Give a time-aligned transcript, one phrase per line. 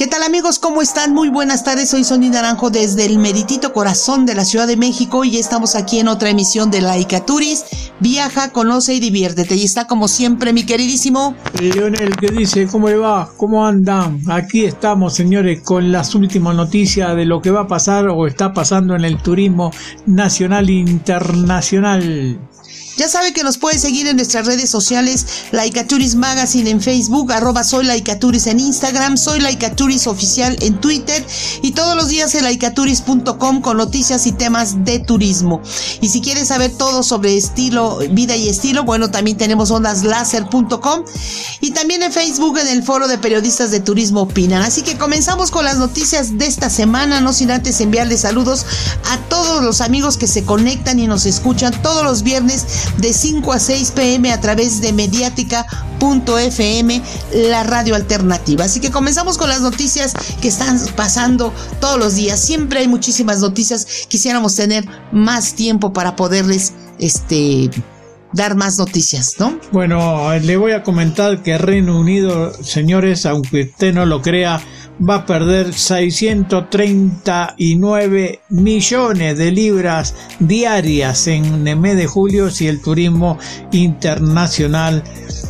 [0.00, 0.58] ¿Qué tal amigos?
[0.58, 1.12] ¿Cómo están?
[1.12, 1.90] Muy buenas tardes.
[1.90, 5.98] Soy Sonia Naranjo desde el meritito corazón de la Ciudad de México y estamos aquí
[5.98, 7.66] en otra emisión de Laika Turis.
[8.00, 9.56] Viaja, conoce y diviértete.
[9.56, 13.28] Y está como siempre mi queridísimo Leonel que dice, ¿cómo le va?
[13.36, 14.22] ¿Cómo andan?
[14.30, 18.54] Aquí estamos, señores, con las últimas noticias de lo que va a pasar o está
[18.54, 19.70] pasando en el turismo
[20.06, 22.38] nacional e internacional.
[23.00, 27.64] Ya sabe que nos puede seguir en nuestras redes sociales, Laicaturis Magazine en Facebook, arroba
[27.64, 31.26] soy Laicaturis en Instagram, soy Laicaturis oficial en Twitter
[31.62, 35.62] y todos los días en laicaturis.com con noticias y temas de turismo.
[36.02, 41.04] Y si quieres saber todo sobre estilo, vida y estilo, bueno, también tenemos ondaslaser.com
[41.62, 44.60] y también en Facebook en el foro de periodistas de turismo opinan.
[44.60, 48.66] Así que comenzamos con las noticias de esta semana, no sin antes enviarles saludos
[49.10, 52.66] a todos los amigos que se conectan y nos escuchan todos los viernes
[52.98, 57.02] de 5 a 6 pm a través de mediática.fm,
[57.50, 58.64] la radio alternativa.
[58.64, 62.40] Así que comenzamos con las noticias que están pasando todos los días.
[62.40, 64.06] Siempre hay muchísimas noticias.
[64.08, 67.70] Quisiéramos tener más tiempo para poderles este
[68.32, 69.58] dar más noticias, ¿no?
[69.72, 74.60] Bueno, le voy a comentar que Reino Unido, señores, aunque usted no lo crea,
[75.08, 82.82] va a perder 639 millones de libras diarias en el mes de julio si el
[82.82, 83.38] turismo
[83.72, 85.02] internacional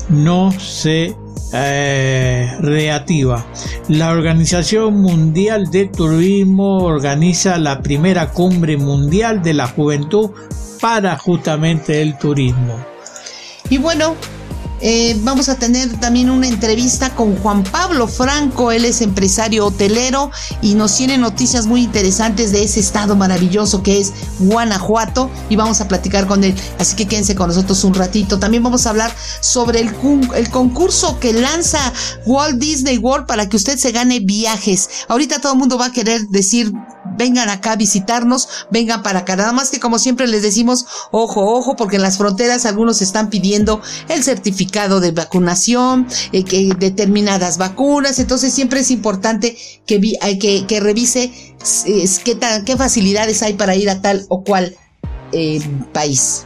[0.08, 1.16] no se
[1.52, 3.44] eh, reactiva.
[3.88, 10.30] La Organización Mundial de Turismo organiza la primera cumbre mundial de la juventud
[10.80, 12.76] para justamente el turismo.
[13.68, 14.14] Y bueno,
[14.82, 20.30] eh, vamos a tener también una entrevista con Juan Pablo Franco, él es empresario hotelero
[20.62, 25.82] y nos tiene noticias muy interesantes de ese estado maravilloso que es Guanajuato y vamos
[25.82, 28.38] a platicar con él, así que quédense con nosotros un ratito.
[28.38, 29.94] También vamos a hablar sobre el,
[30.34, 31.92] el concurso que lanza
[32.24, 34.88] Walt Disney World para que usted se gane viajes.
[35.08, 36.72] Ahorita todo el mundo va a querer decir
[37.16, 39.36] vengan acá a visitarnos, vengan para acá.
[39.36, 43.28] Nada más que como siempre les decimos, ojo, ojo, porque en las fronteras algunos están
[43.28, 44.69] pidiendo el certificado
[45.00, 50.00] de vacunación, eh, que determinadas vacunas, entonces siempre es importante que,
[50.40, 51.32] que, que revise
[52.24, 54.74] qué, qué facilidades hay para ir a tal o cual
[55.32, 55.60] eh,
[55.92, 56.44] país.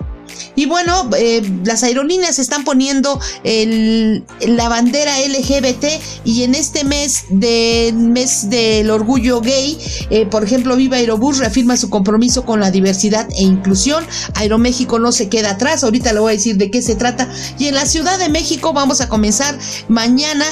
[0.57, 5.85] Y bueno, eh, las aerolíneas están poniendo la bandera LGBT
[6.25, 9.79] y en este mes del mes del orgullo gay,
[10.11, 14.05] eh, por ejemplo, Viva Aerobús reafirma su compromiso con la diversidad e inclusión.
[14.35, 15.85] Aeroméxico no se queda atrás.
[15.85, 17.29] Ahorita le voy a decir de qué se trata.
[17.59, 19.59] Y en la Ciudad de México vamos a comenzar
[19.89, 20.45] mañana.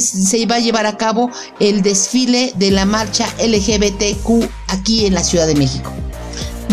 [0.00, 5.22] se va a llevar a cabo el desfile de la marcha LGBTQ aquí en la
[5.22, 5.92] Ciudad de México.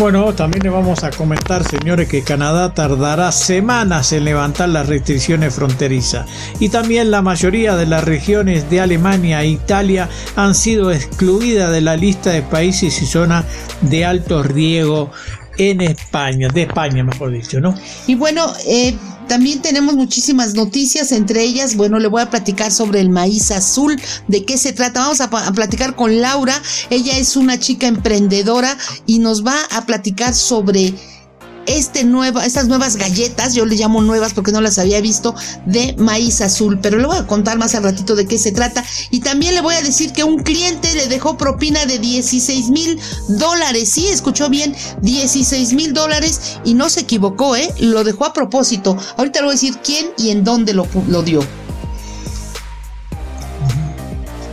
[0.00, 5.54] Bueno, también le vamos a comentar, señores, que Canadá tardará semanas en levantar las restricciones
[5.54, 6.26] fronterizas.
[6.58, 11.82] Y también la mayoría de las regiones de Alemania e Italia han sido excluidas de
[11.82, 13.44] la lista de países y zonas
[13.82, 15.10] de alto riesgo
[15.58, 17.74] en España, de España mejor dicho, ¿no?
[18.06, 18.96] Y bueno, eh,
[19.30, 23.96] también tenemos muchísimas noticias, entre ellas, bueno, le voy a platicar sobre el maíz azul,
[24.26, 25.02] de qué se trata.
[25.02, 26.60] Vamos a, a platicar con Laura,
[26.90, 28.76] ella es una chica emprendedora
[29.06, 30.94] y nos va a platicar sobre
[31.76, 35.34] este nueva, estas nuevas galletas, yo le llamo nuevas porque no las había visto,
[35.66, 36.78] de maíz azul.
[36.80, 38.84] Pero le voy a contar más al ratito de qué se trata.
[39.10, 42.98] Y también le voy a decir que un cliente le dejó propina de 16 mil
[43.28, 43.92] dólares.
[43.92, 47.72] Sí, escuchó bien, 16 mil dólares y no se equivocó, ¿eh?
[47.78, 48.96] Lo dejó a propósito.
[49.16, 51.40] Ahorita le voy a decir quién y en dónde lo, lo dio.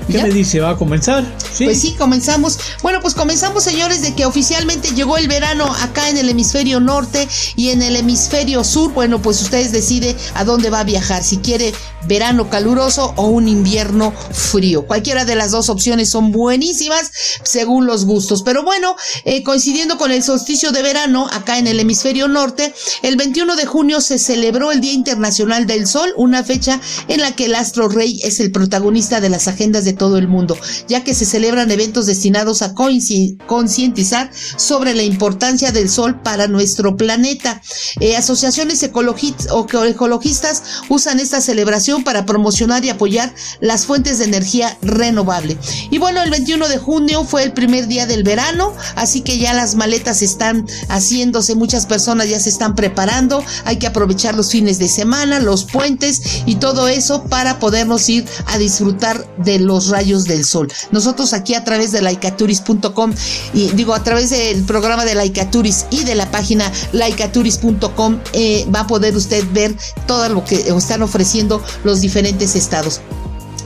[0.08, 0.62] ¿Qué me dice?
[0.62, 1.26] ¿Va a comenzar?
[1.58, 2.58] Pues sí, comenzamos.
[2.82, 7.28] Bueno, pues comenzamos, señores, de que oficialmente llegó el verano acá en el hemisferio norte
[7.56, 8.94] y en el hemisferio sur.
[8.94, 11.74] Bueno, pues ustedes deciden a dónde va a viajar, si quiere
[12.08, 14.86] verano caluroso o un invierno frío.
[14.86, 17.12] Cualquiera de las dos opciones son buenísimas
[17.44, 18.44] según los gustos.
[18.44, 18.96] Pero bueno,
[19.26, 23.66] eh, coincidiendo con el solsticio de verano acá en el hemisferio norte, el 21 de
[23.66, 27.90] junio se celebró el Día Internacional del Sol, una fecha en la que el astro
[27.90, 30.58] rey es el protagonista de las agendas de todo el mundo,
[30.88, 36.96] ya que se celebran eventos destinados a concientizar sobre la importancia del sol para nuestro
[36.96, 37.62] planeta.
[38.00, 45.58] Eh, asociaciones ecologistas usan esta celebración para promocionar y apoyar las fuentes de energía renovable.
[45.92, 49.54] Y bueno, el 21 de junio fue el primer día del verano, así que ya
[49.54, 54.80] las maletas están haciéndose, muchas personas ya se están preparando, hay que aprovechar los fines
[54.80, 60.26] de semana, los puentes y todo eso para podernos ir a disfrutar de los rayos
[60.26, 60.72] del sol.
[60.92, 63.14] Nosotros aquí a través de laicaturis.com
[63.54, 68.82] y digo a través del programa de Laicaturis y de la página laicaturis.com eh, va
[68.82, 69.76] a poder usted ver
[70.06, 73.02] todo lo que están ofreciendo los diferentes estados.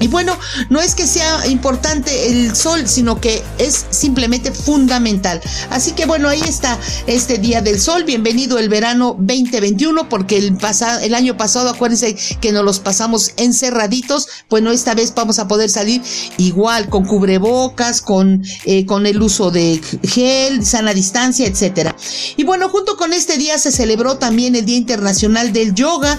[0.02, 0.36] Y bueno,
[0.70, 5.40] no es que sea importante el sol, sino que es simplemente fundamental.
[5.70, 8.04] Así que bueno, ahí está este día del sol.
[8.04, 13.34] Bienvenido el verano 2021, porque el, pasado, el año pasado, acuérdense que nos los pasamos
[13.38, 14.28] encerraditos.
[14.50, 16.02] Bueno, esta vez vamos a poder salir
[16.38, 21.96] igual, con cubrebocas, con, eh, con el uso de gel, sana distancia, etcétera.
[22.38, 26.18] Y bueno, junto con este día se celebró también el Día Internacional del Yoga.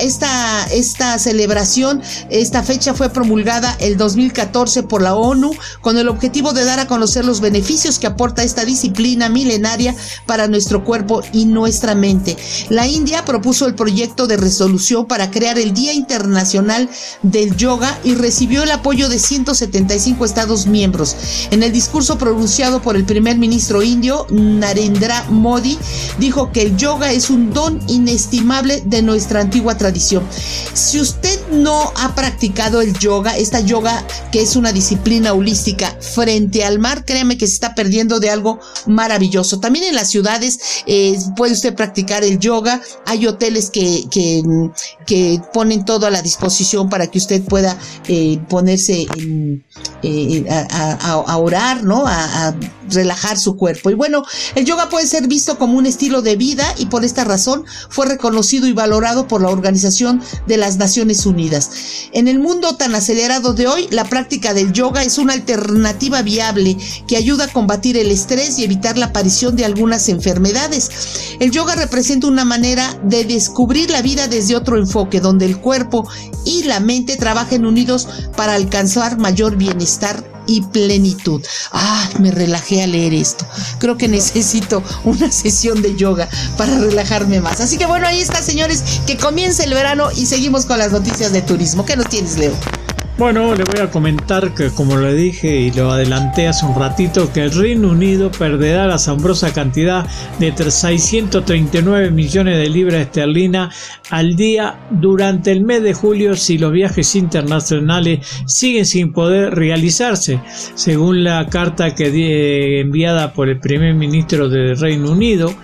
[0.00, 6.52] esta, esta celebración, esta fecha fue promulgada el 2014 por la ONU con el objetivo
[6.52, 9.94] de dar a conocer los beneficios que aporta esta disciplina milenaria
[10.26, 12.36] para nuestro cuerpo y nuestra mente.
[12.68, 16.88] La India propuso el proyecto de resolución para crear el Día Internacional
[17.22, 21.16] del Yoga y recibió el apoyo de 175 estados miembros.
[21.50, 25.78] En el discurso pronunciado por el primer ministro indio, Narendra Modi,
[26.18, 30.24] dijo que el yoga es un don inestimable de nuestra antigua tradición.
[30.74, 36.64] Si usted no ha practicado el yoga, esta yoga que es una disciplina holística frente
[36.64, 39.58] al mar, créame que se está perdiendo de algo maravilloso.
[39.58, 44.42] También en las ciudades eh, puede usted practicar el yoga, hay hoteles que, que,
[45.52, 47.76] ponen todo a la disposición para que usted pueda
[48.08, 49.06] eh, ponerse
[50.02, 52.04] eh, a, orar, ¿no?
[52.06, 52.54] a
[52.92, 53.90] relajar su cuerpo.
[53.90, 57.24] Y bueno, el yoga puede ser visto como un estilo de vida y por esta
[57.24, 61.70] razón fue reconocido y valorado por la Organización de las Naciones Unidas.
[62.12, 66.76] En el mundo tan acelerado de hoy, la práctica del yoga es una alternativa viable
[67.06, 71.36] que ayuda a combatir el estrés y evitar la aparición de algunas enfermedades.
[71.40, 76.08] El yoga representa una manera de descubrir la vida desde otro enfoque, donde el cuerpo
[76.44, 81.40] y la mente trabajen unidos para alcanzar mayor bienestar y plenitud.
[81.72, 83.46] Ah, me relajé a leer esto.
[83.78, 87.60] Creo que necesito una sesión de yoga para relajarme más.
[87.60, 91.32] Así que bueno, ahí está, señores, que comience el verano y seguimos con las noticias
[91.32, 91.86] de turismo.
[91.86, 92.52] ¿Qué nos tienes, Leo?
[93.22, 97.32] Bueno, le voy a comentar que como lo dije y lo adelanté hace un ratito,
[97.32, 100.04] que el Reino Unido perderá la asombrosa cantidad
[100.40, 106.72] de 639 millones de libras esterlinas al día durante el mes de julio si los
[106.72, 110.40] viajes internacionales siguen sin poder realizarse,
[110.74, 115.54] según la carta que enviada por el primer ministro del Reino Unido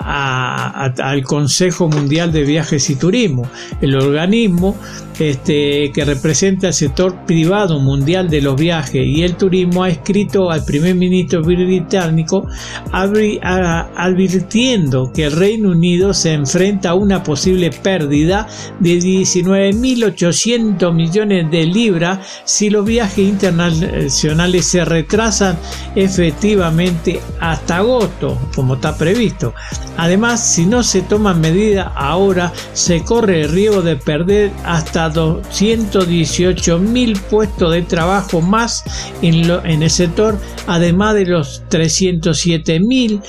[0.00, 3.48] al Consejo Mundial de Viajes y Turismo,
[3.80, 4.76] el organismo
[5.18, 10.48] este, que representa el sector privado mundial de los viajes y el turismo, ha escrito
[10.50, 12.46] al primer ministro británico
[12.92, 18.46] advirtiendo que el Reino Unido se enfrenta a una posible pérdida
[18.78, 25.58] de 19.800 millones de libras si los viajes internacionales se retrasan
[25.96, 29.52] efectivamente hasta agosto, como está previsto.
[29.96, 36.78] Además, si no se toman medidas ahora, se corre el riesgo de perder hasta 218
[36.78, 38.84] mil puestos de trabajo más
[39.22, 43.20] en, en el sector, además de los 307 mil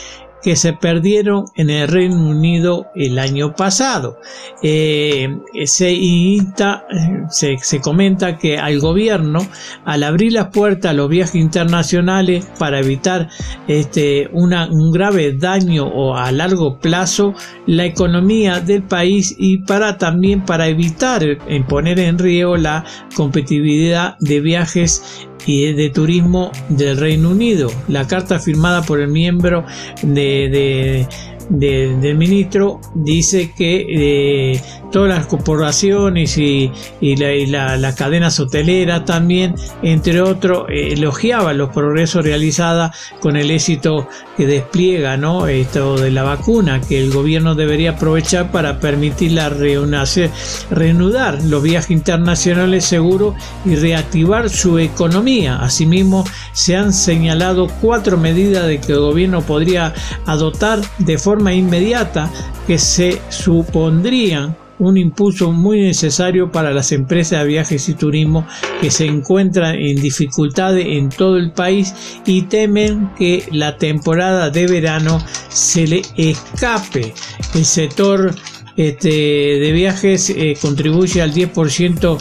[0.42, 4.20] que se perdieron en el Reino Unido el año pasado.
[4.64, 9.40] Eh, se, se, comenta que al gobierno,
[9.86, 13.30] al abrir las puertas a los viajes internacionales para evitar
[13.68, 17.34] este, un grave daño o a largo plazo
[17.66, 21.24] la economía del país y para también para evitar
[21.68, 22.86] poner en riesgo la
[23.16, 27.72] competitividad de viajes y de Turismo del Reino Unido.
[27.88, 29.66] La carta firmada por el miembro
[30.04, 31.08] de, de
[31.50, 40.66] del ministro dice que eh, todas las corporaciones y, las cadenas hoteleras también, entre otros,
[40.70, 45.48] eh, elogiaban los progresos realizados con el éxito que despliega ¿no?
[45.48, 51.92] esto de la vacuna, que el gobierno debería aprovechar para permitir la reanudar los viajes
[51.92, 55.60] internacionales seguros y reactivar su economía.
[55.60, 59.94] Asimismo, se han señalado cuatro medidas de que el gobierno podría
[60.26, 62.30] adoptar de forma inmediata
[62.68, 68.48] que se supondrían un impulso muy necesario para las empresas de viajes y turismo
[68.82, 71.94] que se encuentran en dificultades en todo el país
[72.26, 77.14] y temen que la temporada de verano se le escape.
[77.54, 78.34] El sector
[78.78, 82.18] este, de viajes eh, contribuye al 10%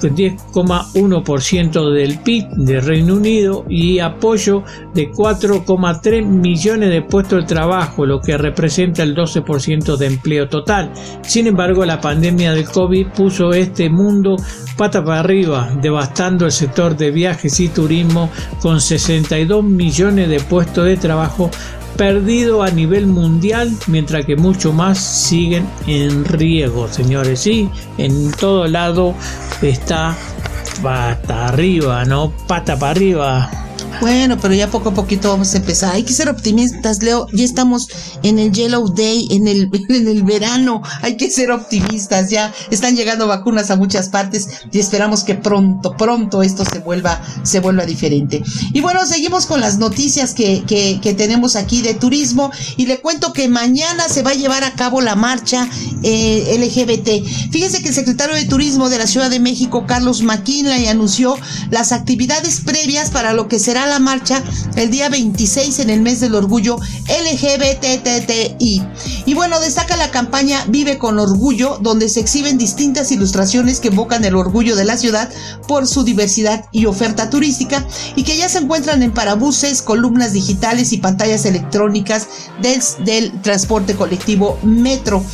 [0.00, 4.62] 10,1% del PIB de Reino Unido y apoyo
[4.94, 10.92] de 4,3 millones de puestos de trabajo, lo que representa el 12% de empleo total.
[11.22, 14.36] Sin embargo, la pandemia del COVID puso este mundo
[14.76, 20.84] pata para arriba, devastando el sector de viajes y turismo con 62 millones de puestos
[20.84, 21.50] de trabajo
[21.96, 27.40] perdido a nivel mundial, mientras que mucho más siguen en riesgo, señores.
[27.40, 29.14] Sí, en todo lado
[29.62, 30.16] está
[30.82, 33.50] pata arriba, no pata para arriba.
[34.00, 35.94] Bueno, pero ya poco a poquito vamos a empezar.
[35.94, 37.26] Hay que ser optimistas, Leo.
[37.32, 37.88] Ya estamos
[38.22, 40.82] en el Yellow Day, en el, en el verano.
[41.02, 42.30] Hay que ser optimistas.
[42.30, 47.22] Ya están llegando vacunas a muchas partes y esperamos que pronto, pronto esto se vuelva,
[47.42, 48.42] se vuelva diferente.
[48.72, 53.00] Y bueno, seguimos con las noticias que, que, que tenemos aquí de turismo y le
[53.00, 55.68] cuento que mañana se va a llevar a cabo la marcha
[56.02, 57.50] eh, LGBT.
[57.50, 61.36] Fíjense que el secretario de Turismo de la Ciudad de México, Carlos McKinley, anunció
[61.70, 64.42] las actividades previas para lo que será la marcha
[64.76, 66.76] el día 26 en el mes del orgullo
[67.08, 68.82] LGBTTI.
[69.26, 74.24] Y bueno, destaca la campaña Vive con Orgullo, donde se exhiben distintas ilustraciones que evocan
[74.24, 75.30] el orgullo de la ciudad
[75.66, 80.92] por su diversidad y oferta turística y que ya se encuentran en parabuses, columnas digitales
[80.92, 82.28] y pantallas electrónicas
[82.62, 85.24] del, del transporte colectivo Metro.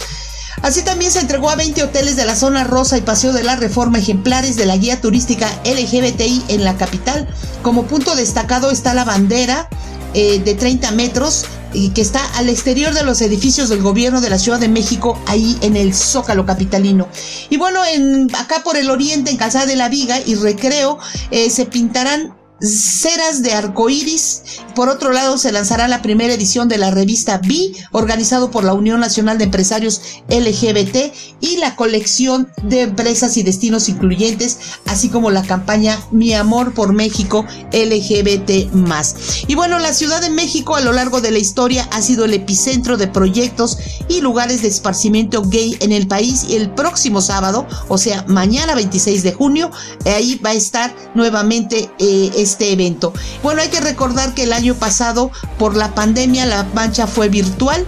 [0.61, 3.57] Así también se entregó a 20 hoteles de la zona rosa y Paseo de la
[3.57, 7.27] Reforma ejemplares de la guía turística LGBTI en la capital.
[7.63, 9.69] Como punto destacado está la bandera
[10.15, 14.29] eh, de 30 metros y que está al exterior de los edificios del gobierno de
[14.29, 17.09] la Ciudad de México, ahí en el Zócalo capitalino.
[17.49, 20.99] Y bueno, en, acá por el oriente, en Calzada de la Viga y Recreo,
[21.31, 24.43] eh, se pintarán ceras de arcoíris.
[24.75, 28.73] Por otro lado, se lanzará la primera edición de la revista B, organizado por la
[28.73, 35.31] Unión Nacional de Empresarios LGBT, y la colección de empresas y destinos incluyentes, así como
[35.31, 38.73] la campaña Mi Amor por México LGBT.
[39.49, 42.35] Y bueno, la Ciudad de México a lo largo de la historia ha sido el
[42.35, 43.79] epicentro de proyectos
[44.09, 46.45] y lugares de esparcimiento gay en el país.
[46.49, 49.71] Y el próximo sábado, o sea, mañana 26 de junio,
[50.07, 53.13] ahí va a estar nuevamente eh, este evento.
[53.43, 57.87] Bueno, hay que recordar que el año pasado, por la pandemia, la mancha fue virtual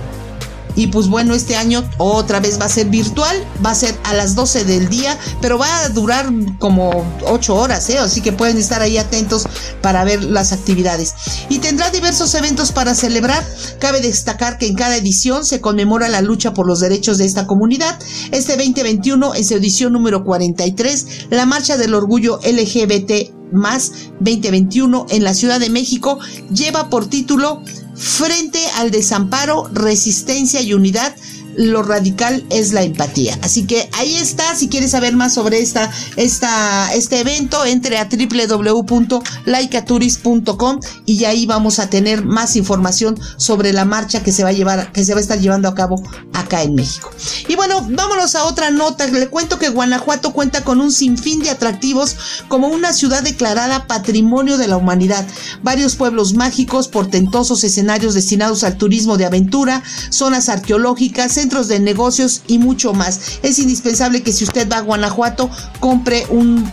[0.76, 4.12] y pues bueno, este año otra vez va a ser virtual, va a ser a
[4.14, 6.28] las 12 del día, pero va a durar
[6.58, 7.98] como 8 horas, ¿eh?
[7.98, 9.46] así que pueden estar ahí atentos
[9.82, 11.14] para ver las actividades.
[11.48, 13.46] Y tendrá diversos eventos para celebrar.
[13.78, 17.46] Cabe destacar que en cada edición se conmemora la lucha por los derechos de esta
[17.46, 17.96] comunidad.
[18.32, 25.24] Este 2021, en su edición número 43, la Marcha del Orgullo LGBT más 2021 en
[25.24, 26.18] la Ciudad de México
[26.52, 27.62] lleva por título
[27.94, 31.14] Frente al desamparo, resistencia y unidad
[31.56, 33.38] lo radical es la empatía.
[33.42, 38.08] Así que ahí está, si quieres saber más sobre esta, esta, este evento, entre a
[38.08, 44.52] www.laicaturis.com y ahí vamos a tener más información sobre la marcha que se va a
[44.52, 47.10] llevar, que se va a estar llevando a cabo acá en México.
[47.48, 49.06] Y bueno, vámonos a otra nota.
[49.06, 52.16] Le cuento que Guanajuato cuenta con un sinfín de atractivos
[52.48, 55.26] como una ciudad declarada Patrimonio de la Humanidad.
[55.62, 62.40] Varios pueblos mágicos, portentosos escenarios destinados al turismo de aventura, zonas arqueológicas, centros de negocios
[62.46, 63.38] y mucho más.
[63.42, 66.70] Es indispensable que si usted va a Guanajuato, compre un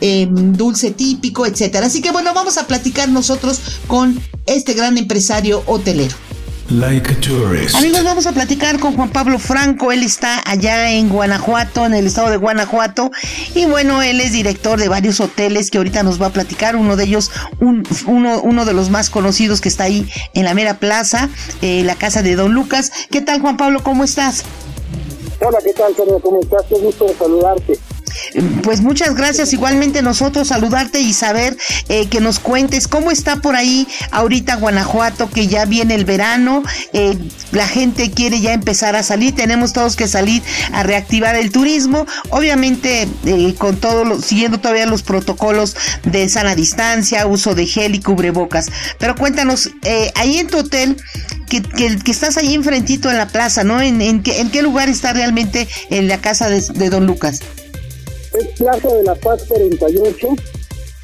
[0.00, 1.86] em, dulce típico, etcétera.
[1.86, 6.16] Así que bueno, vamos a platicar nosotros con este gran empresario hotelero.
[6.70, 7.74] Like a tourist.
[7.74, 9.90] Amigos, vamos a platicar con Juan Pablo Franco.
[9.90, 13.10] Él está allá en Guanajuato, en el estado de Guanajuato.
[13.56, 16.76] Y bueno, él es director de varios hoteles que ahorita nos va a platicar.
[16.76, 20.78] Uno de ellos, uno, uno de los más conocidos que está ahí en la mera
[20.78, 21.28] plaza,
[21.60, 22.92] eh, la casa de Don Lucas.
[23.10, 23.82] ¿Qué tal, Juan Pablo?
[23.82, 24.44] ¿Cómo estás?
[25.40, 26.62] Hola, ¿qué tal, ¿Cómo estás?
[26.68, 27.78] Qué gusto de saludarte.
[28.62, 29.52] Pues muchas gracias.
[29.52, 31.56] Igualmente nosotros saludarte y saber
[31.88, 36.62] eh, que nos cuentes cómo está por ahí ahorita Guanajuato, que ya viene el verano,
[36.92, 37.16] eh,
[37.52, 42.06] la gente quiere ya empezar a salir, tenemos todos que salir a reactivar el turismo,
[42.30, 47.94] obviamente eh, con todo, lo, siguiendo todavía los protocolos de sana distancia, uso de gel
[47.94, 48.70] y cubrebocas.
[48.98, 49.70] Pero cuéntanos,
[50.14, 50.96] ahí en tu hotel,
[51.48, 53.80] que, que, estás ahí enfrentito en la plaza, ¿no?
[53.80, 57.40] ¿En, en, qué, en qué lugar está realmente en la casa de Don Lucas?
[58.34, 60.28] Es Plaza de la Paz 48,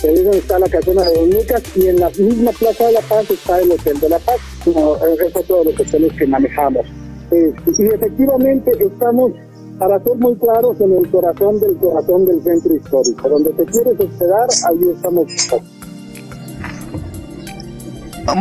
[0.01, 2.93] que es donde está la casona de Don Lucas, y en la misma Plaza de
[2.93, 6.27] la Paz está el Hotel de la Paz, como el resto de los hoteles que
[6.27, 6.87] manejamos.
[7.31, 9.33] Este, y efectivamente estamos
[9.79, 13.29] para ser muy claros, en el corazón del corazón del centro histórico.
[13.29, 15.27] Donde te quieres hospedar, ahí estamos.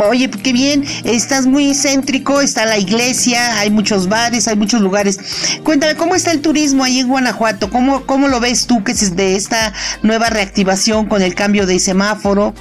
[0.10, 5.20] Oye, qué bien, estás muy céntrico, está la iglesia, hay muchos bares, hay muchos lugares.
[5.64, 7.70] Cuéntame, ¿cómo está el turismo ahí en Guanajuato?
[7.70, 11.80] ¿Cómo, cómo lo ves tú que es de esta nueva reactivación con el cambio de
[11.80, 12.54] semáforo?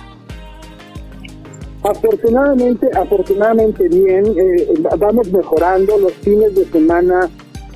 [1.82, 7.28] Afortunadamente, afortunadamente bien, eh, vamos mejorando, los fines de semana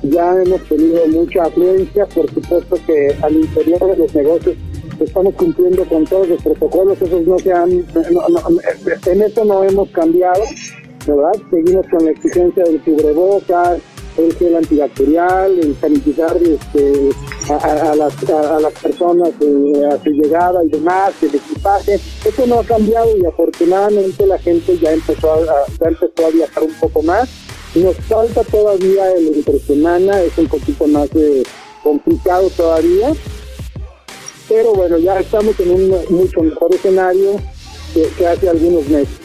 [0.03, 4.55] ya hemos tenido mucha afluencia, por supuesto que al interior de los negocios
[5.05, 10.43] estamos cumpliendo con todos los protocolos, esos no se han, en eso no hemos cambiado,
[11.05, 11.31] ¿verdad?
[11.49, 13.79] Seguimos con la exigencia del cubrebocas,
[14.17, 17.09] el gel antibacterial, el sanitizar este,
[17.49, 22.59] a, las, a, las personas eh, a su llegada y demás, el equipaje, eso no
[22.59, 25.39] ha cambiado y afortunadamente la gente ya empezó a,
[25.79, 27.29] ya empezó a viajar un poco más.
[27.75, 31.43] Nos falta todavía el entre semana, es un poquito más eh,
[31.83, 33.13] complicado todavía,
[34.49, 37.39] pero bueno, ya estamos en un mucho mejor escenario
[37.93, 39.15] que, hace algunos meses.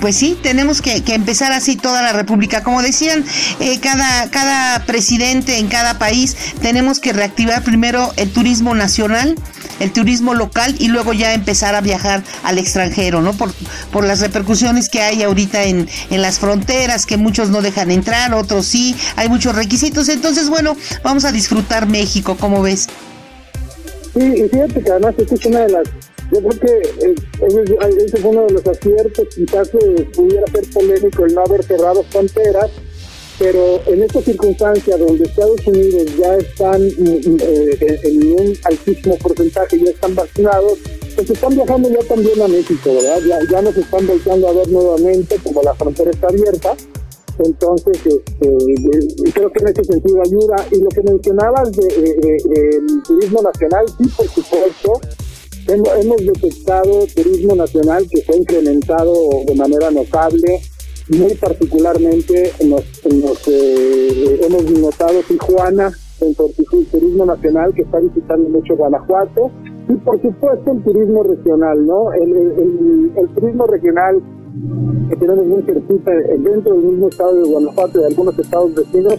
[0.00, 2.62] Pues sí, tenemos que, empezar así toda la República.
[2.62, 3.24] Como decían,
[3.58, 9.34] eh, cada, cada presidente en cada país tenemos que reactivar primero el turismo nacional,
[9.80, 13.32] el turismo local y luego ya empezar a viajar al extranjero, ¿no?
[13.32, 13.52] Por,
[13.90, 18.34] por las repercusiones que hay ahorita en, en las fronteras, que muchos no dejan entrar,
[18.34, 20.08] otros sí, hay muchos requisitos.
[20.10, 22.88] Entonces, bueno, vamos a disfrutar México, ¿cómo ves?
[24.18, 25.84] Sí, y fíjate que además esta es una de las,
[26.32, 27.14] yo creo que eh,
[28.04, 32.68] ese, fue uno de los aciertos, quizás pudiera ser polémico el no haber cerrado fronteras,
[33.38, 39.78] pero en esta circunstancia donde Estados Unidos ya están mm, eh, en un altísimo porcentaje,
[39.78, 40.78] ya están vacunados,
[41.14, 43.20] pues están viajando ya también a México, ¿verdad?
[43.24, 46.74] Ya, ya nos están volviendo a ver nuevamente, como la frontera está abierta,
[47.44, 50.56] entonces, este, creo que en ese sentido ayuda.
[50.70, 54.92] Y lo que mencionabas del turismo nacional, sí, por supuesto,
[55.68, 59.14] hemos, detectado turismo nacional que se ha incrementado
[59.46, 60.60] de manera notable.
[61.08, 62.82] Muy particularmente nos,
[63.48, 65.90] eh, hemos notado Tijuana
[66.20, 69.50] en turismo nacional que está visitando mucho Guanajuato
[69.88, 72.12] y por supuesto el turismo regional, ¿no?
[72.12, 74.20] el turismo regional
[75.08, 79.14] que tenemos muy cerquita dentro del mismo estado de Guanajuato y algunos estados vecinos,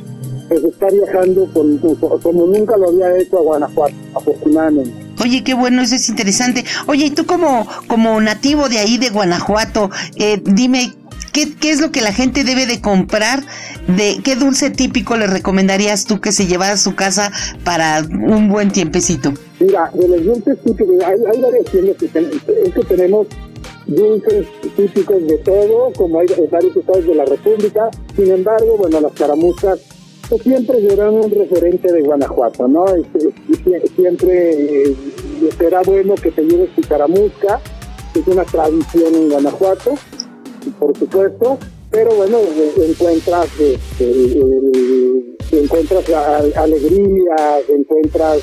[0.48, 4.92] pues está viajando como nunca lo había hecho a Guanajuato, afortunadamente.
[5.22, 6.64] Oye, qué bueno, eso es interesante.
[6.88, 10.94] Oye, y tú como, como nativo de ahí de Guanajuato, eh, dime,
[11.34, 13.44] ¿qué, ¿qué es lo que la gente debe de comprar?
[13.88, 17.32] ¿De qué dulce típico le recomendarías tú que se llevara a su casa
[17.64, 19.34] para un buen tiempecito?
[19.60, 23.28] Mira, de los dulces típicos, hay, hay variaciones que, es que tenemos
[23.90, 27.90] dulces típicos de todo, como hay en varios estados de la República.
[28.16, 29.80] Sin embargo, bueno, las caramusas
[30.30, 32.86] pues, siempre serán un referente de Guanajuato, ¿no?
[32.88, 33.32] Este,
[33.96, 34.96] siempre eh,
[35.58, 37.60] será bueno que te lleves tu caramusca,
[38.14, 39.96] es una tradición en Guanajuato,
[40.80, 41.58] por supuesto,
[41.90, 46.08] pero bueno, eh, encuentras, este, eh, encuentras
[46.56, 48.42] alegría, encuentras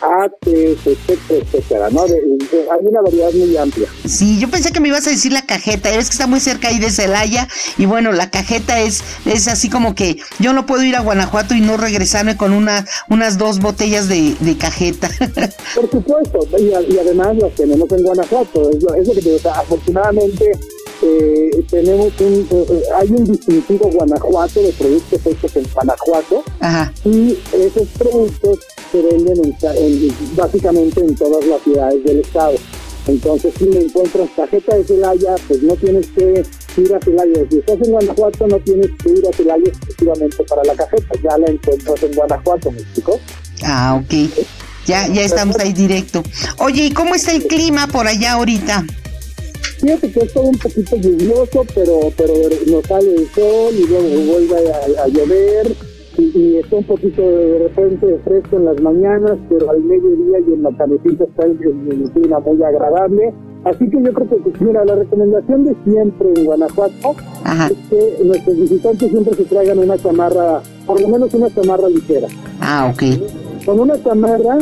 [0.00, 2.04] artes, etcétera, etcétera, ¿no?
[2.04, 3.88] hay una variedad muy amplia.
[4.06, 6.68] Sí, yo pensé que me ibas a decir la cajeta, es que está muy cerca
[6.68, 10.82] ahí de Celaya y bueno, la cajeta es, es así como que yo no puedo
[10.82, 15.10] ir a Guanajuato y no regresarme con una, unas dos botellas de, cajeta.
[15.74, 20.52] Por supuesto, y, además las tenemos en Guanajuato, es lo, que te digo, afortunadamente
[21.02, 26.44] eh, tenemos un, eh, hay un distintivo Guanajuato de productos hechos en Guanajuato
[27.04, 28.58] y esos productos
[28.94, 29.56] se venden
[30.36, 32.54] básicamente en todas las ciudades del estado.
[33.08, 36.44] Entonces, si me encuentras tarjeta de Celaya, pues no tienes que
[36.76, 37.44] ir a Celaya.
[37.50, 41.08] Si estás en Guanajuato, no tienes que ir a Celaya exclusivamente para la cajeta.
[41.22, 43.20] Ya la encuentras en Guanajuato, ¿me explico?
[43.64, 44.14] Ah, ok.
[44.86, 46.22] Ya, ya estamos ahí directo.
[46.58, 48.86] Oye, ¿y cómo está el clima por allá ahorita?
[49.80, 52.34] Fíjate que es todo un poquito lluvioso, pero pero
[52.66, 55.74] nos sale el sol y luego vuelve a, llover
[56.18, 60.52] y, está un poquito de repente de fresco en las mañanas, pero al mediodía y
[60.54, 63.34] en la tardecita está el, clima muy agradable.
[63.64, 67.14] Así que yo creo que, pues, mira, la recomendación de siempre en Guanajuato
[67.70, 72.28] es que nuestros visitantes siempre se traigan una chamarra, por lo menos una chamarra ligera.
[72.60, 73.64] Ah, ok.
[73.64, 74.58] Con una chamarra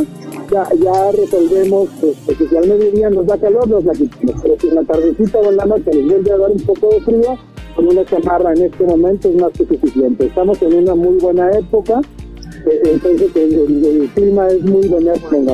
[0.49, 4.41] ya, ya resolvemos pues, que si al mediodía nos da calor, nos la quitamos.
[4.41, 6.89] Pero si en la tardecita o en la noche les vuelve a dar un poco
[6.89, 7.37] de frío,
[7.75, 10.25] con una chamarra en este momento es más que suficiente.
[10.25, 12.01] Estamos en una muy buena época,
[12.65, 15.45] eh, entonces el, clima es muy benéfico en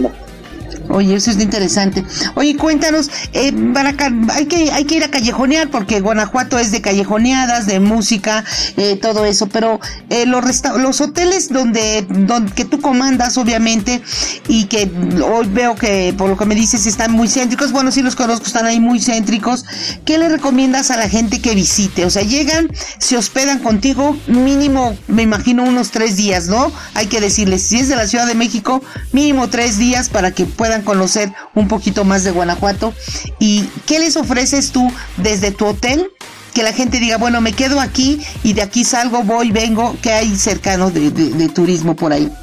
[0.90, 2.04] Oye, eso es interesante.
[2.36, 3.96] Oye, cuéntanos, eh, para
[4.34, 8.44] hay que hay que ir a callejonear porque Guanajuato es de callejoneadas, de música,
[8.76, 9.48] eh, todo eso.
[9.48, 10.44] Pero eh, los
[10.78, 14.02] los hoteles donde, donde que tú comandas, obviamente,
[14.48, 14.90] y que
[15.24, 17.72] hoy veo que por lo que me dices están muy céntricos.
[17.72, 19.66] Bueno, sí los conozco, están ahí muy céntricos.
[20.06, 22.06] ¿Qué le recomiendas a la gente que visite?
[22.06, 26.72] O sea, llegan, se hospedan contigo, mínimo, me imagino unos tres días, ¿no?
[26.96, 30.46] Hay que decirles, si es de la Ciudad de México, mínimo tres días para que
[30.46, 32.96] puedan conocer un poquito más de Guanajuato.
[33.38, 36.12] ¿Y qué les ofreces tú desde tu hotel?
[36.56, 40.14] Que la gente diga, bueno, me quedo aquí y de aquí salgo, voy, vengo, ¿qué
[40.14, 41.12] hay cercano de,
[41.50, 42.34] turismo por ahí?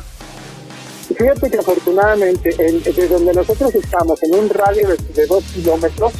[1.19, 2.55] Fíjate que afortunadamente,
[2.85, 6.13] desde donde nosotros estamos, en un radio de, dos kilómetros,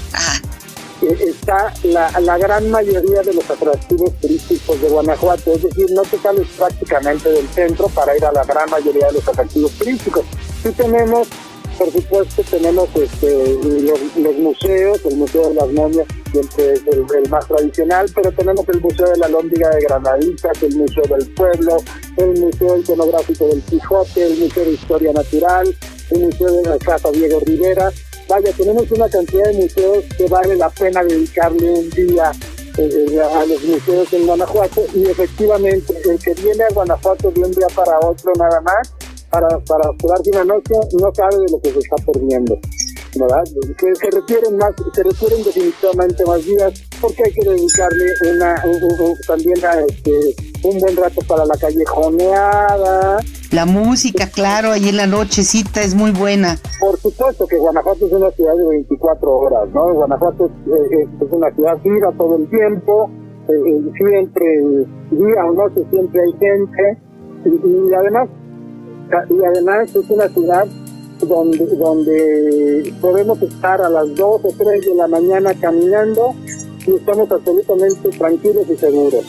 [1.03, 5.53] eh, está la, la, gran mayoría de los atractivos turísticos de Guanajuato.
[5.53, 9.13] Es decir, no te sales prácticamente del centro para ir a la gran mayoría de
[9.13, 10.25] los atractivos turísticos.
[10.65, 11.29] Sí tenemos
[11.77, 13.55] por supuesto tenemos este,
[14.17, 18.81] los, museos, el Museo de las Momias siempre es el, más tradicional, pero tenemos el
[18.81, 21.77] Museo de la Lóndiga de Granaditas, el Museo del Pueblo,
[22.17, 25.77] el Museo Iconográfico del Quijote, el Museo de Historia Natural,
[26.11, 27.93] el Museo de la Casa Diego Rivera.
[28.29, 32.33] Vaya, tenemos una cantidad de museos que vale la pena dedicarle un día
[32.79, 37.53] eh, a los museos en Guanajuato y efectivamente el que viene a Guanajuato de un
[37.53, 38.93] día para otro nada más
[39.41, 42.59] para, para quedarse una noche no sabe de lo que se está perdiendo.
[43.19, 43.45] ¿verdad?
[43.79, 48.55] Que se requieren más, se requieren definitivamente más días porque hay que dedicarle una,
[49.27, 50.11] también a este,
[50.65, 53.19] un buen rato para la callejoneada.
[53.53, 56.59] La música, claro, ahí en la nochecita es muy buena.
[56.81, 59.95] Por supuesto que Guanajuato es una ciudad de 24 horas, ¿no?
[59.95, 63.11] Guanajuato es, es una ciudad viva todo el tiempo,
[63.49, 64.45] eh, eh, siempre,
[65.11, 66.99] día o noche, siempre hay gente.
[67.45, 68.29] y además
[69.29, 70.67] y además es una ciudad
[71.21, 76.35] donde, donde podemos estar a las 2 o 3 de la mañana caminando
[76.87, 79.25] y estamos absolutamente tranquilos y seguros.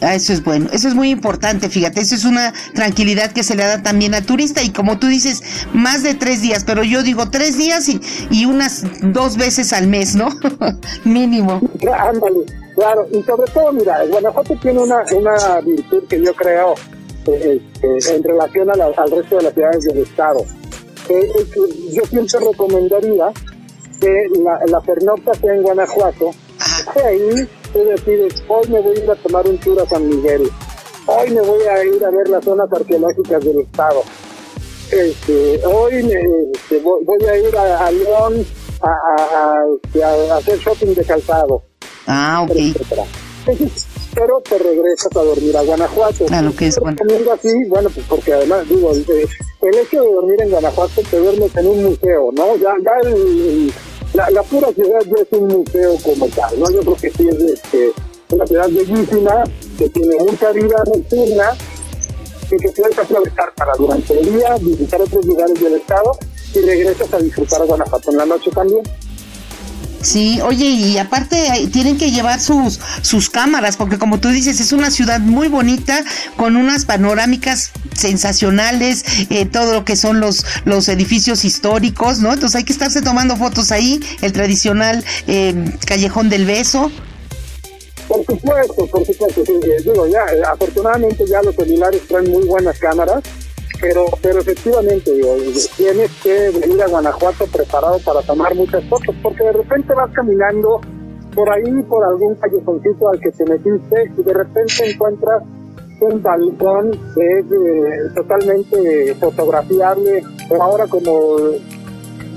[0.00, 3.56] Ah, eso es bueno, eso es muy importante, fíjate, eso es una tranquilidad que se
[3.56, 7.02] le da también al turista y como tú dices, más de tres días, pero yo
[7.02, 10.28] digo tres días y, y unas dos veces al mes, ¿no?
[11.04, 11.60] Mínimo.
[11.90, 12.40] Ándale,
[12.74, 16.74] claro, y sobre todo, mira, Guanajuato tiene una, una virtud que yo creo
[17.26, 20.44] este, en relación al resto de las ciudades del estado.
[21.08, 21.32] Eh,
[21.92, 23.32] yo siempre recomendaría
[24.00, 26.30] que la, la pernocta sea en Guanajuato,
[26.96, 30.08] y ahí tú decides, hoy me voy a ir a tomar un tour a San
[30.08, 30.50] Miguel,
[31.06, 34.02] hoy me voy a ir a ver las zonas arqueológicas del estado,
[34.90, 38.46] este, hoy este, voy, a ir a, León
[39.82, 41.62] este, a, hacer shopping de calzado.
[42.06, 42.56] Ah, ok
[44.14, 46.26] pero te regresas a dormir a Guanajuato.
[46.26, 46.96] Claro que es bueno.
[47.32, 49.00] así, bueno, pues porque además, digo, el,
[49.76, 52.56] hecho de dormir en Guanajuato te duermes en un museo, ¿no?
[52.56, 53.72] Ya, ya el,
[54.12, 56.70] la, la, pura ciudad ya es un museo como tal, ¿no?
[56.70, 57.92] Yo creo que sí es este,
[58.30, 59.44] una ciudad bellísima,
[59.78, 61.56] que tiene mucha vida nocturna,
[62.50, 66.16] y que puedes aprovechar para durante el día visitar otros lugares del estado
[66.54, 68.82] y regresas a disfrutar a Guanajuato en la noche también.
[70.04, 74.72] Sí, oye, y aparte tienen que llevar sus, sus cámaras, porque como tú dices, es
[74.72, 76.04] una ciudad muy bonita,
[76.36, 82.34] con unas panorámicas sensacionales, eh, todo lo que son los, los edificios históricos, ¿no?
[82.34, 86.92] Entonces hay que estarse tomando fotos ahí, el tradicional eh, Callejón del Beso.
[88.06, 90.20] Por supuesto, por supuesto, eh, digo, ya,
[90.52, 93.22] afortunadamente ya los celulares traen muy buenas cámaras,
[93.84, 95.12] pero, pero efectivamente,
[95.76, 100.80] tienes que venir a Guanajuato preparado para tomar muchas fotos, porque de repente vas caminando
[101.34, 105.42] por ahí, por algún callejoncito al que te metiste, y de repente encuentras
[106.00, 111.36] un balcón que es eh, totalmente fotografiable, pero ahora como,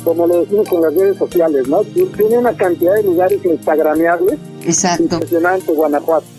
[0.04, 1.82] como lo decimos con las redes sociales, ¿no?
[1.84, 4.38] Tiene una cantidad de lugares instagrameables.
[4.66, 5.16] Exacto.
[5.16, 6.37] Impresionante Guanajuato.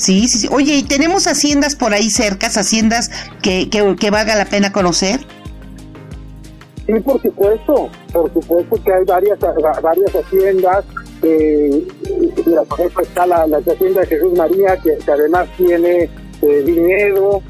[0.00, 0.48] Sí, sí, sí.
[0.50, 3.10] Oye, ¿y tenemos haciendas por ahí cercas, haciendas
[3.42, 5.20] que, que, valga la pena conocer?
[6.86, 9.38] Sí, por supuesto, por supuesto que hay varias
[9.82, 10.86] varias haciendas.
[11.22, 11.86] Eh,
[12.46, 16.08] mira, por ejemplo, está la, la, hacienda de Jesús María, que, además tiene
[16.40, 17.42] eh, viñedo.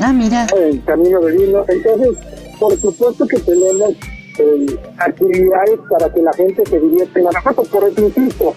[0.00, 0.46] Ah, mira.
[0.56, 1.62] El camino de vino.
[1.68, 2.16] Entonces,
[2.58, 3.92] por supuesto que tenemos
[4.38, 7.64] eh, actividades para que la gente se divierta en Guanajuato.
[7.64, 8.54] Por eso insisto,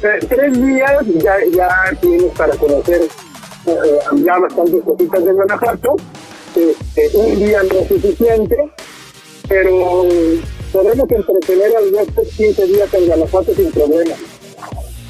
[0.00, 1.68] tres días ya, ya
[2.00, 3.02] tienes para conocer
[3.66, 3.72] eh,
[4.24, 5.96] ya bastantes cositas de Guanajuato.
[6.56, 8.56] Este, un día no es suficiente,
[9.48, 10.06] pero
[10.72, 14.14] podemos entretener a los 15 días en Guanajuato sin problema.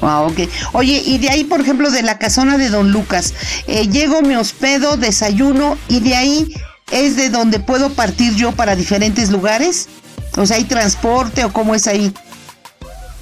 [0.01, 0.39] Ah, ok.
[0.73, 3.33] Oye, y de ahí, por ejemplo, de la casona de Don Lucas,
[3.67, 6.55] eh, llego, me hospedo, desayuno, y de ahí
[6.91, 9.89] es de donde puedo partir yo para diferentes lugares.
[10.37, 12.13] O sea, ¿hay transporte o cómo es ahí?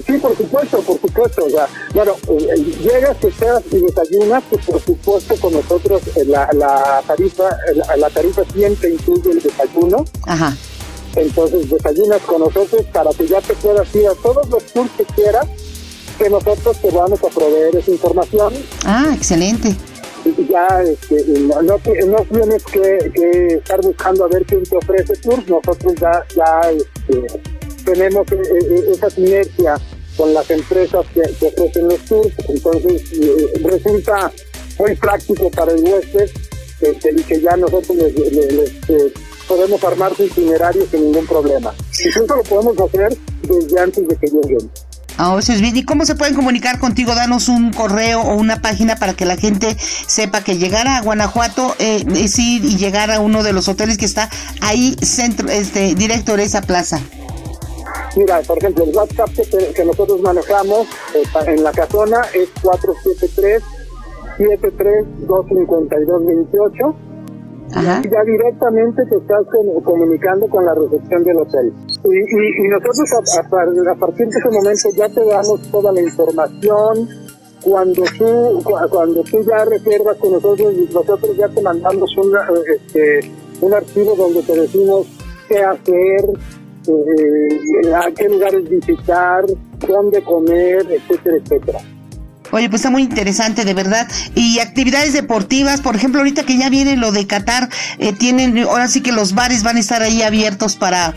[0.09, 1.45] Sí, por supuesto, por supuesto.
[1.45, 6.01] O sea, bueno, eh, eh, llegas, te quedas y desayunas, pues por supuesto con nosotros
[6.15, 7.43] eh, la, la tarifa
[7.75, 10.03] la, la tarifa siempre incluye el desayuno.
[10.25, 10.57] Ajá.
[11.15, 15.05] Entonces desayunas con nosotros para que ya te puedas ir a todos los tours que
[15.05, 15.45] quieras,
[16.17, 18.53] que nosotros te vamos a proveer esa información.
[18.85, 19.75] Ah, excelente.
[20.49, 25.13] Ya este, no, no, no tienes que, que estar buscando a ver quién te ofrece
[25.17, 27.41] tours, nosotros ya, ya este,
[27.85, 29.75] tenemos eh, eh, esa sinergia
[30.19, 34.29] con las empresas que, que ofrecen los tours, entonces eh, resulta
[34.77, 36.29] muy práctico para el huésped
[36.81, 39.13] este, y que ya nosotros les, les- les, eh,
[39.47, 41.73] podemos armar su itinerario sin ningún problema.
[42.05, 44.69] Incluso lo podemos hacer desde antes de que lleguen.
[45.17, 45.75] Ah, eso es bien.
[45.77, 47.15] ¿Y cómo se pueden comunicar contigo?
[47.15, 51.75] Danos un correo o una página para que la gente sepa que llegar a Guanajuato
[51.79, 54.29] eh, es ir y llegar a uno de los hoteles que está
[54.61, 57.01] ahí centro, este, directo de esa plaza.
[58.15, 63.63] Mira, por ejemplo, el WhatsApp que, que nosotros manejamos eh, en la casona es 473
[64.39, 66.95] 7325228
[67.71, 68.01] Ajá.
[68.01, 71.71] ya directamente te estás com- comunicando con la recepción del hotel.
[72.03, 73.41] Y, y- y nosotros a, a
[73.91, 77.07] a partir de ese momento ya te damos toda la información.
[77.61, 82.77] Cuando tú, cu- cuando tú ya reservas con nosotros, nosotros ya te mandamos una, eh,
[82.77, 83.19] este,
[83.61, 85.05] un archivo donde te decimos
[85.49, 86.25] qué hacer,
[86.93, 89.43] eh, a qué lugares visitar,
[89.87, 91.79] dónde comer, etcétera, etcétera.
[92.51, 94.07] Oye, pues está muy interesante, de verdad.
[94.33, 98.87] Y actividades deportivas, por ejemplo, ahorita que ya viene lo de Qatar, eh, tienen, ahora
[98.87, 101.13] sí que los bares van a estar ahí abiertos para,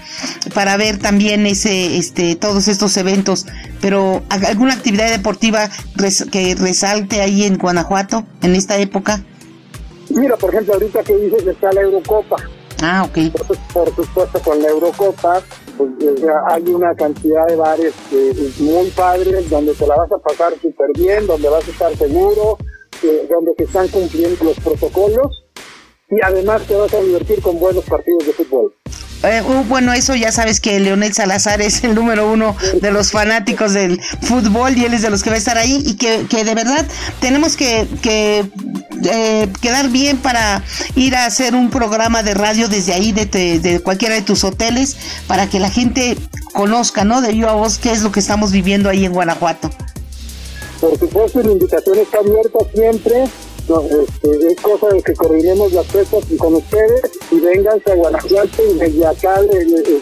[0.53, 3.47] para ver también ese, este, todos estos eventos.
[3.81, 9.23] Pero ¿a- alguna actividad deportiva res- que resalte ahí en Guanajuato en esta época.
[10.11, 12.37] Mira, por ejemplo, ahorita que dices está la Eurocopa,
[12.85, 13.31] Ah, ok.
[13.33, 15.41] Por, por supuesto, con la Eurocopa,
[16.49, 17.95] hay una cantidad de bares
[18.61, 22.59] muy padres donde te la vas a pasar súper bien, donde vas a estar seguro,
[23.03, 25.45] donde te están cumpliendo los protocolos
[26.11, 28.75] y además te vas a divertir con buenos partidos de fútbol.
[29.23, 33.13] Eh, uh, bueno, eso ya sabes que Leonel Salazar es el número uno de los
[33.13, 36.27] fanáticos del fútbol y él es de los que va a estar ahí y que,
[36.29, 36.85] que de verdad
[37.21, 38.45] tenemos que, que
[39.05, 40.63] eh, quedar bien para
[40.97, 43.27] ir a hacer un programa de radio desde ahí, de,
[43.61, 44.97] de cualquiera de tus hoteles,
[45.29, 46.17] para que la gente
[46.53, 47.21] conozca, ¿no?
[47.21, 49.71] De viva a voz qué es lo que estamos viviendo ahí en Guanajuato.
[50.81, 53.25] Por supuesto, la invitación está abierta siempre.
[53.68, 58.62] No, este, es cosa de que coordinemos las fechas con ustedes y vénganse a Guanajuato
[58.75, 60.01] y desde acá este,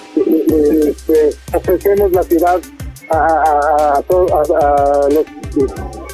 [0.91, 2.59] este, ofrecemos la ciudad
[3.11, 4.03] a, a-
[5.11, 5.25] los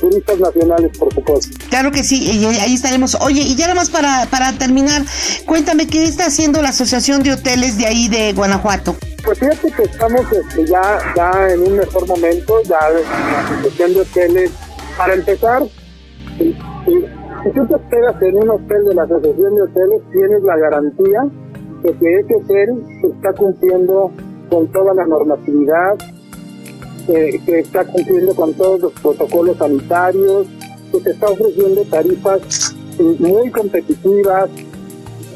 [0.01, 1.57] turistas nacionales, por supuesto.
[1.69, 3.17] Claro que sí, y ahí estaremos.
[3.21, 5.03] Oye, y ya nada más para, para terminar,
[5.47, 8.97] cuéntame qué está haciendo la Asociación de Hoteles de ahí de Guanajuato.
[9.25, 14.01] Pues fíjate que estamos este, ya, ya en un mejor momento, ya la asociación de
[14.01, 14.51] hoteles.
[14.97, 15.63] Para empezar,
[17.47, 21.29] si tú te hospedas en un hotel de la asociación de hoteles, tienes la garantía
[21.83, 24.11] de que ese hotel está cumpliendo
[24.51, 25.97] con toda la normatividad,
[27.07, 30.49] que está cumpliendo con todos los protocolos sanitarios,
[30.91, 34.51] que te está ofreciendo tarifas muy competitivas,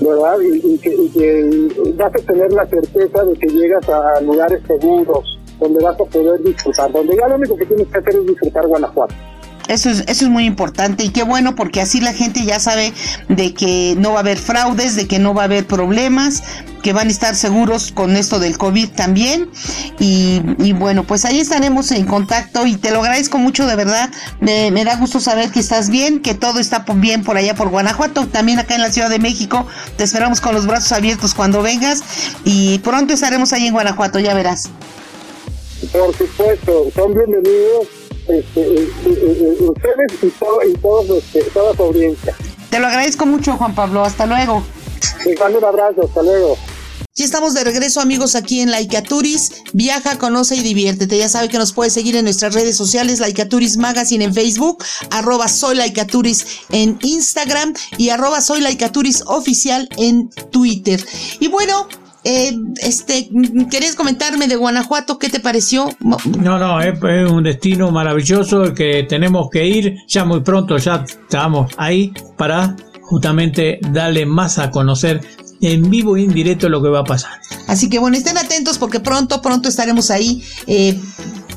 [0.00, 0.38] ¿verdad?
[0.42, 5.94] Y que vas a tener la certeza de que llegas a lugares seguros, donde vas
[5.94, 9.14] a poder disfrutar, donde ya lo único que tienes que hacer es disfrutar Guanajuato.
[9.70, 12.92] Eso es, eso es muy importante y qué bueno porque así la gente ya sabe
[13.28, 16.42] de que no va a haber fraudes, de que no va a haber problemas,
[16.82, 19.48] que van a estar seguros con esto del COVID también.
[20.00, 24.10] Y, y bueno, pues ahí estaremos en contacto y te lo agradezco mucho de verdad.
[24.40, 27.68] Me, me da gusto saber que estás bien, que todo está bien por allá por
[27.68, 29.68] Guanajuato, también acá en la Ciudad de México.
[29.96, 32.02] Te esperamos con los brazos abiertos cuando vengas
[32.44, 34.68] y pronto estaremos ahí en Guanajuato, ya verás.
[35.92, 37.99] Por supuesto, son bienvenidos
[38.30, 42.34] este, eh, eh, eh, ustedes y, todo, y todos, toda su audiencia.
[42.70, 44.04] Te lo agradezco mucho, Juan Pablo.
[44.04, 44.62] Hasta luego.
[45.24, 46.56] Un abrazo, hasta luego.
[47.16, 49.64] Ya estamos de regreso amigos aquí en Laika Turis.
[49.72, 51.18] Viaja, conoce y diviértete.
[51.18, 54.82] Ya sabe que nos puede seguir en nuestras redes sociales, Laika Turis Magazine en Facebook,
[55.10, 61.04] arroba soy Laika Turis en Instagram y arroba soy Laika Turis oficial en Twitter.
[61.40, 61.88] Y bueno,
[62.24, 63.30] eh, este,
[63.70, 65.18] ¿querías comentarme de Guanajuato?
[65.18, 65.88] ¿Qué te pareció?
[66.00, 66.18] No,
[66.58, 69.96] no, es, es un destino maravilloso que tenemos que ir.
[70.06, 75.20] Ya muy pronto ya estamos ahí para justamente darle más a conocer
[75.62, 77.32] en vivo e indirecto lo que va a pasar.
[77.66, 80.42] Así que bueno, estén atentos porque pronto, pronto estaremos ahí.
[80.66, 80.98] eh,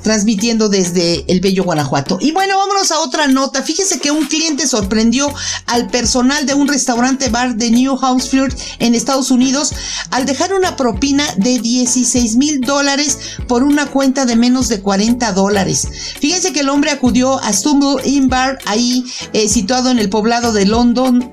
[0.04, 2.18] transmitiendo desde el Bello Guanajuato.
[2.22, 3.64] Y bueno, vámonos a otra nota.
[3.64, 5.34] Fíjese que un cliente sorprendió
[5.66, 9.74] al personal de un restaurante bar de New Hampshire en Estados Unidos
[10.12, 15.34] al dejar una propina de 16 mil dólares por una cuenta de menos de 40
[15.34, 15.88] dólares.
[16.20, 20.54] Fíjense que el hombre acudió a Stumble Inn Bar ahí eh, situado en el poblado
[20.54, 21.32] de London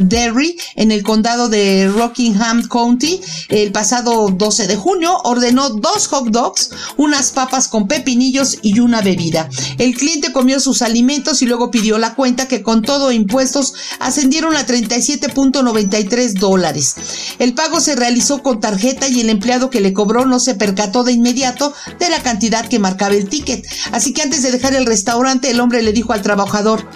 [0.00, 6.28] Derry, en el condado de Rockingham County, el pasado 12 de junio, ordenó dos hot
[6.28, 9.48] dogs, unas papas con pepinillos y una bebida.
[9.78, 14.56] El cliente comió sus alimentos y luego pidió la cuenta que con todo impuestos ascendieron
[14.56, 16.96] a 37.93 dólares.
[17.38, 21.04] El pago se realizó con tarjeta y el empleado que le cobró no se percató
[21.04, 23.66] de inmediato de la cantidad que marcaba el ticket.
[23.92, 26.88] Así que antes de dejar el restaurante, el hombre le dijo al trabajador,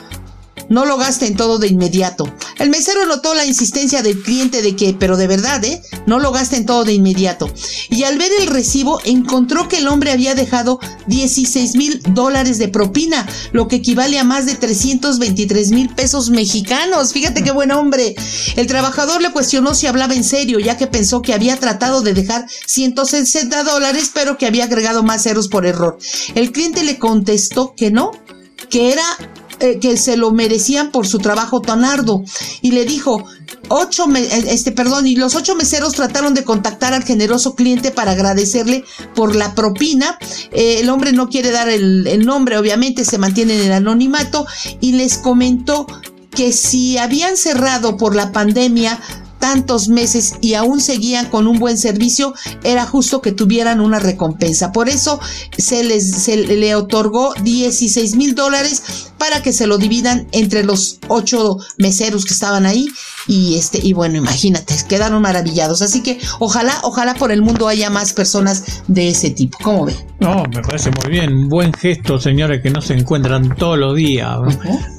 [0.68, 2.32] no lo gasten todo de inmediato.
[2.58, 5.82] El mesero notó la insistencia del cliente de que, pero de verdad, ¿eh?
[6.06, 7.50] No lo gasten todo de inmediato.
[7.90, 12.68] Y al ver el recibo, encontró que el hombre había dejado 16 mil dólares de
[12.68, 17.12] propina, lo que equivale a más de 323 mil pesos mexicanos.
[17.12, 18.14] Fíjate qué buen hombre.
[18.56, 22.14] El trabajador le cuestionó si hablaba en serio, ya que pensó que había tratado de
[22.14, 25.98] dejar 160 dólares, pero que había agregado más ceros por error.
[26.34, 28.12] El cliente le contestó que no,
[28.70, 29.04] que era
[29.60, 32.24] eh, que se lo merecían por su trabajo tan arduo.
[32.60, 33.24] Y le dijo,
[33.68, 38.12] ocho, eh, este, perdón, y los ocho meseros trataron de contactar al generoso cliente para
[38.12, 40.18] agradecerle por la propina.
[40.52, 44.46] Eh, el hombre no quiere dar el, el nombre, obviamente se mantiene en el anonimato
[44.80, 45.86] y les comentó
[46.30, 49.00] que si habían cerrado por la pandemia,
[49.44, 54.72] tantos meses y aún seguían con un buen servicio, era justo que tuvieran una recompensa.
[54.72, 55.20] Por eso
[55.58, 60.98] se les se le otorgó 16 mil dólares para que se lo dividan entre los
[61.08, 62.88] ocho meseros que estaban ahí
[63.26, 65.82] y este y bueno imagínate quedaron maravillados.
[65.82, 69.58] Así que ojalá ojalá por el mundo haya más personas de ese tipo.
[69.62, 69.94] ¿cómo ve?
[70.20, 71.50] No me parece muy bien.
[71.50, 74.38] Buen gesto señores que no se encuentran todos los días.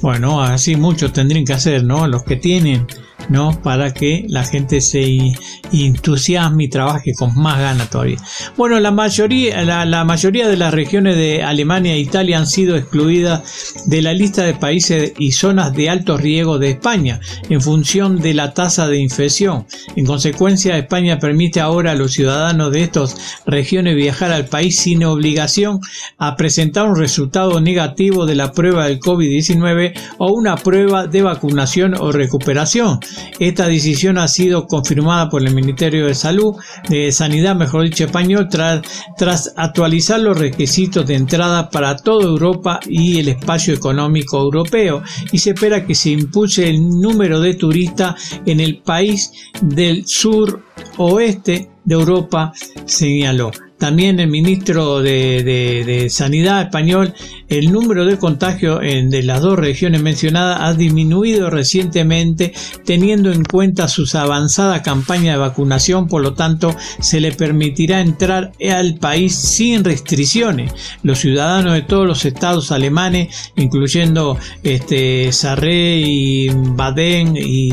[0.02, 2.86] Bueno así muchos tendrían que hacer no los que tienen
[3.28, 3.60] ¿no?
[3.62, 5.34] Para que la gente se
[5.72, 8.18] entusiasme y trabaje con más ganas todavía.
[8.56, 13.84] Bueno, la mayoría, la, mayoría de las regiones de Alemania e Italia han sido excluidas
[13.86, 18.34] de la lista de países y zonas de alto riesgo de España en función de
[18.34, 19.66] la tasa de infección.
[19.96, 25.04] En consecuencia, España permite ahora a los ciudadanos de estas regiones viajar al país sin
[25.04, 25.80] obligación
[26.18, 31.94] a presentar un resultado negativo de la prueba del COVID-19 o una prueba de vacunación
[31.98, 33.00] o recuperación.
[33.38, 36.56] Esta decisión ha sido confirmada por el Ministerio de Salud,
[36.88, 43.18] de Sanidad, mejor dicho español, tras, actualizar los requisitos de entrada para toda Europa y
[43.18, 45.02] el espacio económico europeo
[45.32, 50.62] y se espera que se impulse el número de turistas en el país del sur
[50.98, 52.52] oeste de Europa,
[52.84, 53.50] señaló.
[53.78, 57.12] También el ministro de, Sanidad español,
[57.48, 62.54] el número de contagios en, de las dos regiones mencionadas ha disminuido recientemente
[62.86, 68.52] teniendo en cuenta sus avanzada campaña de vacunación, por lo tanto se le permitirá entrar
[68.74, 70.72] al país sin restricciones.
[71.02, 77.70] Los ciudadanos de todos los estados alemanes, incluyendo este, Sarre y Baden y,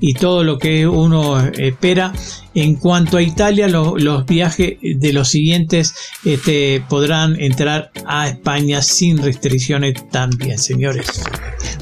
[0.00, 2.12] y todo lo que uno espera,
[2.54, 5.94] en cuanto a Italia, los viajes de los siguientes
[6.24, 11.06] este, podrán entrar a España sin restricciones también, señores.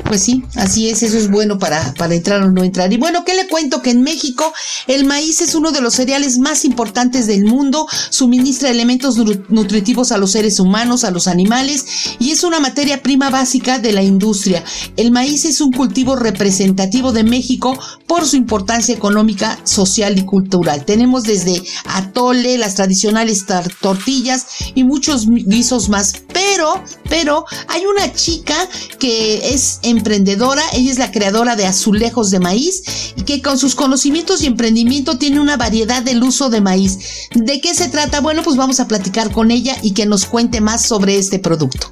[0.05, 2.93] Pues sí, así es, eso es bueno para, para entrar o no entrar.
[2.93, 3.83] Y bueno, ¿qué le cuento?
[3.83, 4.53] Que en México
[4.87, 9.17] el maíz es uno de los cereales más importantes del mundo, suministra elementos
[9.49, 11.85] nutritivos a los seres humanos, a los animales
[12.19, 14.65] y es una materia prima básica de la industria.
[14.97, 20.85] El maíz es un cultivo representativo de México por su importancia económica, social y cultural.
[20.85, 23.41] Tenemos desde atole, las tradicionales
[23.81, 28.57] tortillas y muchos guisos más, pero, pero hay una chica
[28.98, 32.83] que es emprendedora, ella es la creadora de azulejos de maíz
[33.16, 36.98] y que con sus conocimientos y emprendimiento tiene una variedad del uso de maíz.
[37.35, 38.20] ¿De qué se trata?
[38.20, 41.91] Bueno, pues vamos a platicar con ella y que nos cuente más sobre este producto.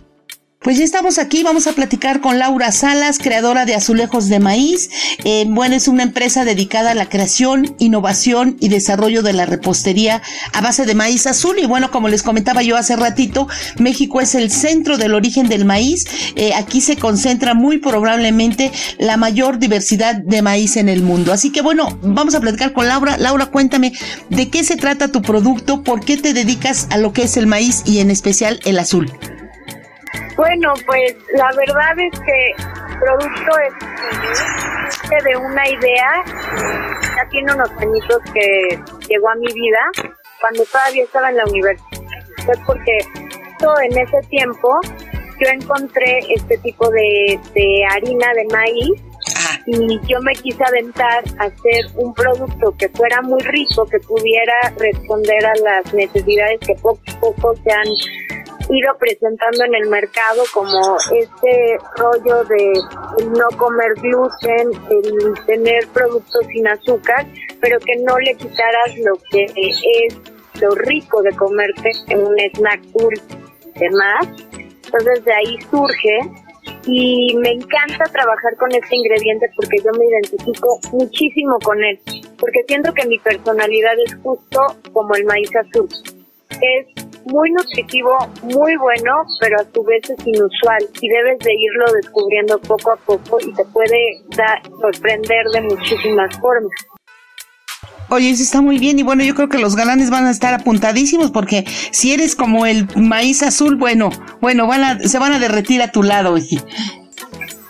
[0.62, 4.90] Pues ya estamos aquí, vamos a platicar con Laura Salas, creadora de Azulejos de Maíz.
[5.24, 10.20] Eh, bueno, es una empresa dedicada a la creación, innovación y desarrollo de la repostería
[10.52, 11.58] a base de maíz azul.
[11.58, 15.64] Y bueno, como les comentaba yo hace ratito, México es el centro del origen del
[15.64, 16.04] maíz.
[16.36, 21.32] Eh, aquí se concentra muy probablemente la mayor diversidad de maíz en el mundo.
[21.32, 23.16] Así que bueno, vamos a platicar con Laura.
[23.16, 23.94] Laura, cuéntame
[24.28, 27.46] de qué se trata tu producto, por qué te dedicas a lo que es el
[27.46, 29.10] maíz y en especial el azul.
[30.36, 36.24] Bueno, pues la verdad es que el producto es de una idea,
[37.16, 39.78] ya tiene unos añitos que llegó a mi vida
[40.40, 42.02] cuando todavía estaba en la universidad.
[42.44, 42.98] Fue porque
[43.82, 44.80] en ese tiempo
[45.40, 49.02] yo encontré este tipo de, de harina de maíz
[49.66, 54.54] y yo me quise aventar a hacer un producto que fuera muy rico, que pudiera
[54.78, 60.42] responder a las necesidades que poco a poco se han ido presentando en el mercado
[60.52, 62.72] como este rollo de
[63.26, 67.26] no comer gluten, el tener productos sin azúcar,
[67.60, 70.16] pero que no le quitaras lo que es
[70.60, 73.22] lo rico de comerte en un snack dulce
[73.80, 74.26] demás.
[74.84, 76.18] Entonces de ahí surge
[76.86, 81.98] y me encanta trabajar con este ingrediente porque yo me identifico muchísimo con él,
[82.38, 84.60] porque siento que mi personalidad es justo
[84.92, 85.88] como el maíz azul.
[86.60, 86.86] Es
[87.26, 92.58] muy nutritivo, muy bueno, pero a su vez es inusual y debes de irlo descubriendo
[92.60, 96.72] poco a poco y te puede dar, sorprender de muchísimas formas.
[98.12, 100.52] Oye, eso está muy bien y bueno, yo creo que los galanes van a estar
[100.52, 104.10] apuntadísimos porque si eres como el maíz azul, bueno,
[104.40, 106.32] bueno, van a, se van a derretir a tu lado.
[106.32, 106.58] Oye.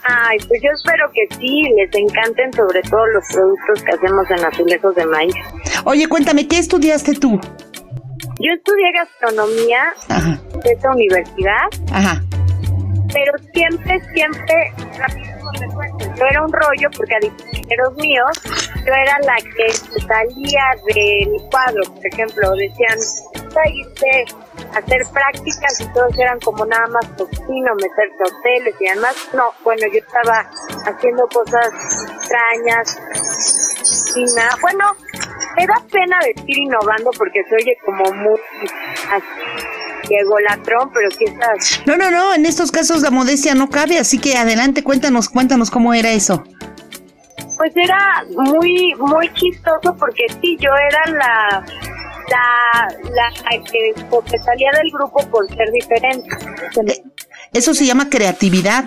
[0.02, 4.44] Ay, pues yo espero que sí, les encanten sobre todo los productos que hacemos en
[4.44, 5.34] azulejos de maíz.
[5.84, 7.38] Oye, cuéntame, ¿qué estudiaste tú?
[8.40, 10.40] Yo estudié gastronomía Ajá.
[10.54, 12.22] en esta universidad, Ajá.
[13.12, 14.72] pero siempre, siempre,
[16.16, 18.30] yo era un rollo porque a compañeros míos,
[18.86, 22.98] yo era la que salía del cuadro, por ejemplo, decían,
[23.52, 24.24] saliste
[24.74, 29.16] a hacer prácticas y todos eran como nada más cocino, meterse a hoteles y demás.
[29.34, 30.48] No, bueno, yo estaba
[30.86, 31.68] haciendo cosas
[32.20, 32.98] extrañas
[34.16, 34.56] y nada.
[34.60, 34.84] Bueno,
[35.56, 38.40] me da pena decir innovando porque se oye como muy
[39.10, 43.98] así, Diego Latrón, pero quizás No, no, no, en estos casos la modestia no cabe,
[43.98, 46.42] así que adelante, cuéntanos, cuéntanos cómo era eso.
[47.56, 51.64] Pues era muy, muy chistoso porque sí, yo era la,
[52.30, 56.28] la, la que porque salía del grupo por ser diferente.
[56.86, 57.02] Eh,
[57.52, 58.84] Eso se llama creatividad.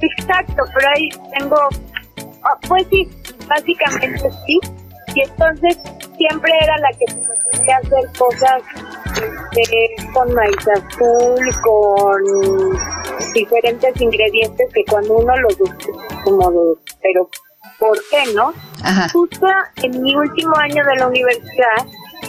[0.00, 1.56] Exacto, pero ahí tengo,
[2.42, 3.08] ah, pues sí,
[3.50, 4.58] básicamente sí.
[5.14, 5.76] Y entonces
[6.16, 7.06] siempre era la que
[7.52, 8.62] podía hacer cosas
[9.52, 15.56] este, con maíz azul, con diferentes ingredientes que cuando uno los
[16.24, 17.28] como de, pero
[17.78, 18.52] ¿por qué no?
[18.82, 19.08] Ajá.
[19.12, 19.46] Justo
[19.82, 21.86] en mi último año de la universidad,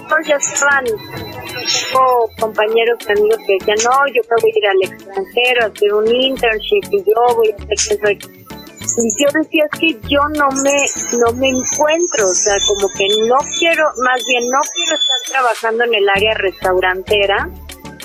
[0.09, 0.85] pues ya estaban,
[2.39, 6.07] compañeros y amigos que decían, no, yo voy a ir al extranjero a hacer un
[6.07, 8.41] internship y yo voy a hacer que
[8.97, 13.37] yo decía es que yo no me no me encuentro, o sea, como que no
[13.59, 17.49] quiero, más bien no quiero estar trabajando en el área restaurantera,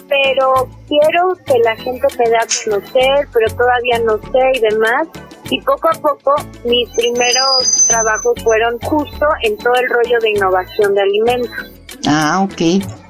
[0.09, 5.09] pero quiero que la gente me dé a conocer, pero todavía no sé y demás.
[5.49, 6.35] Y poco a poco
[6.65, 11.71] mis primeros trabajos fueron justo en todo el rollo de innovación de alimentos.
[12.07, 13.06] Ah, ok.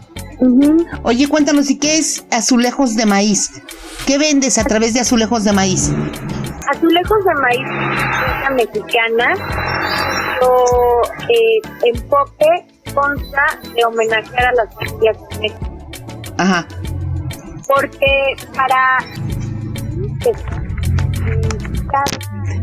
[1.02, 3.50] Oye, cuéntanos, ¿y qué es azulejos de maíz?
[4.06, 5.90] ¿Qué vendes a través de azulejos de maíz?
[6.74, 7.66] Azulejos de maíz
[8.54, 9.34] mexicana,
[10.40, 15.88] su eh, enfoque consta de homenajear a las familias de México.
[16.38, 16.66] Ajá.
[17.66, 18.98] Porque para...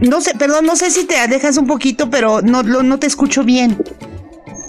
[0.02, 3.08] No sé, perdón, no sé si te dejas un poquito, pero no, lo- no te
[3.08, 3.78] escucho bien.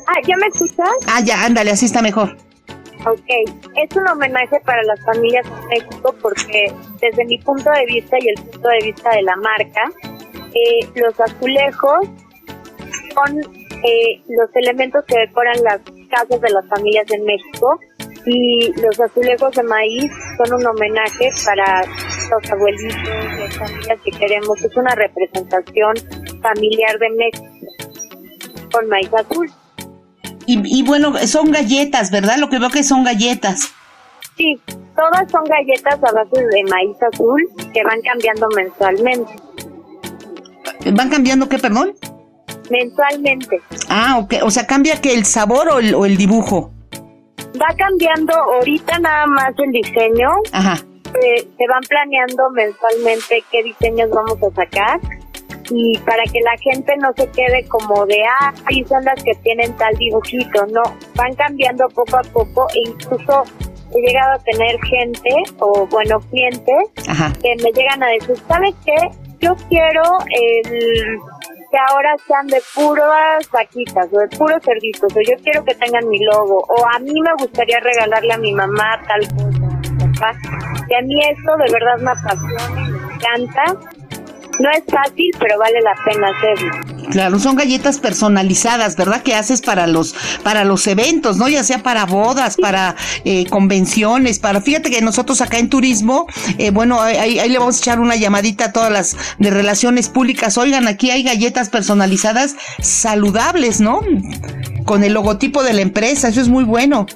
[0.06, 0.88] Ah, ¿ya me escuchas?
[1.06, 2.36] Ah, ya, ándale, así está mejor.
[3.06, 3.28] Ok,
[3.76, 8.28] es un homenaje para las familias en México porque desde mi punto de vista y
[8.28, 9.92] el punto de vista de la marca,
[10.54, 12.08] eh, los azulejos
[13.14, 17.78] son eh, los elementos que decoran las casas de las familias en México
[18.24, 24.62] y los azulejos de maíz son un homenaje para los abuelitos, las familias que queremos.
[24.62, 25.94] Es una representación
[26.40, 27.46] familiar de México
[28.72, 29.50] con maíz azul.
[30.46, 32.36] Y, y bueno, son galletas, ¿verdad?
[32.38, 33.72] Lo que veo que son galletas.
[34.36, 34.60] Sí,
[34.96, 37.40] todas son galletas a base de maíz azul
[37.72, 39.32] que van cambiando mensualmente.
[40.92, 41.94] ¿Van cambiando qué, perdón?
[42.70, 43.60] Mensualmente.
[43.88, 44.34] Ah, ok.
[44.42, 46.70] O sea, ¿cambia que el sabor o el, o el dibujo?
[47.60, 50.28] Va cambiando ahorita nada más el diseño.
[50.52, 50.74] Ajá.
[51.14, 55.00] eh, se van planeando mensualmente qué diseños vamos a sacar.
[55.70, 59.34] Y para que la gente no se quede como de, ah, ahí son las que
[59.42, 60.66] tienen tal dibujito.
[60.66, 60.82] No,
[61.14, 63.44] van cambiando poco a poco e incluso
[63.94, 67.32] he llegado a tener gente o, bueno, clientes Ajá.
[67.40, 69.10] que me llegan a decir, ¿sabes qué?
[69.40, 71.20] Yo quiero el
[71.74, 76.08] que ahora sean de puras vaquitas o de puros cerditos, o yo quiero que tengan
[76.08, 80.12] mi logo, o a mí me gustaría regalarle a mi mamá tal cosa, a mi
[80.12, 80.32] papá.
[80.88, 83.93] Y a mí esto de verdad me apasiona, y me encanta.
[84.60, 87.10] No es fácil, pero vale la pena hacerlo.
[87.10, 89.22] Claro, son galletas personalizadas, ¿verdad?
[89.22, 91.48] Que haces para los para los eventos, ¿no?
[91.48, 96.26] Ya sea para bodas, para eh, convenciones, para fíjate que nosotros acá en turismo,
[96.58, 100.08] eh, bueno, ahí, ahí, le vamos a echar una llamadita a todas las de relaciones
[100.08, 100.56] públicas.
[100.56, 104.00] Oigan, aquí hay galletas personalizadas saludables, ¿no?
[104.84, 107.06] Con el logotipo de la empresa, eso es muy bueno.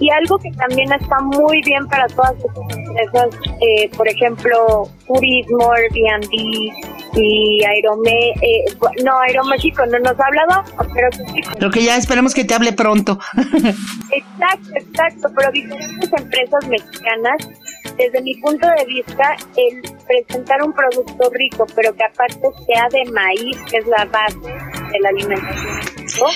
[0.00, 3.28] Y algo que también está muy bien para todas estas empresas,
[3.60, 6.32] eh, por ejemplo, turismo, Airbnb
[7.16, 8.64] y Aerome, eh,
[9.04, 11.40] no, Aeroméxico no nos ha hablado, pero sí.
[11.58, 13.18] Lo que ya esperemos que te hable pronto.
[14.10, 17.48] exacto, exacto, pero diferentes empresas mexicanas,
[17.96, 23.10] desde mi punto de vista, el presentar un producto rico, pero que aparte sea de
[23.12, 26.30] maíz, que es la base de la alimentación,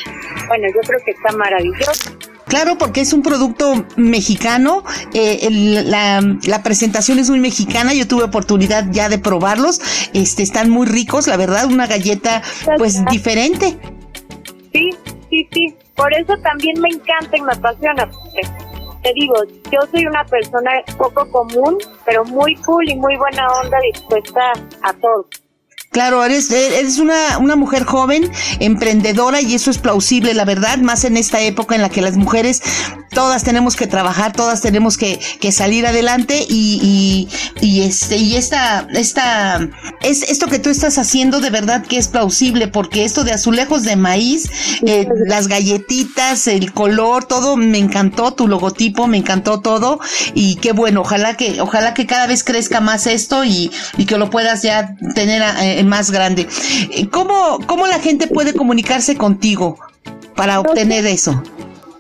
[0.47, 2.18] bueno, yo creo que está maravilloso.
[2.49, 4.83] Claro, porque es un producto mexicano,
[5.13, 9.81] eh, la, la, presentación es muy mexicana, yo tuve oportunidad ya de probarlos,
[10.15, 12.43] este, están muy ricos, la verdad, una galleta
[12.79, 13.79] pues diferente.
[14.73, 14.91] Sí,
[15.31, 18.09] sí, sí, por eso también me encanta y me apasiona.
[19.03, 19.35] Te digo,
[19.71, 24.93] yo soy una persona poco común, pero muy cool y muy buena onda dispuesta a
[24.95, 25.29] todo.
[25.99, 28.31] Claro, eres, eres una, una mujer joven,
[28.61, 32.17] emprendedora y eso es plausible, la verdad, más en esta época en la que las
[32.17, 32.63] mujeres
[33.11, 37.29] todas tenemos que trabajar, todas tenemos que, que salir adelante y,
[37.61, 39.59] y, y, este, y esta, esta,
[40.03, 43.83] es esto que tú estás haciendo de verdad que es plausible porque esto de azulejos
[43.83, 44.49] de maíz,
[44.87, 49.99] eh, las galletitas, el color, todo, me encantó tu logotipo, me encantó todo
[50.35, 54.17] y qué bueno, ojalá que, ojalá que cada vez crezca más esto y, y que
[54.17, 56.47] lo puedas ya tener eh, más grande.
[57.11, 59.79] ¿Cómo, ¿Cómo la gente puede comunicarse contigo
[60.37, 61.43] para obtener eso?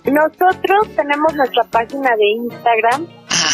[0.05, 3.07] Nosotros tenemos nuestra página de Instagram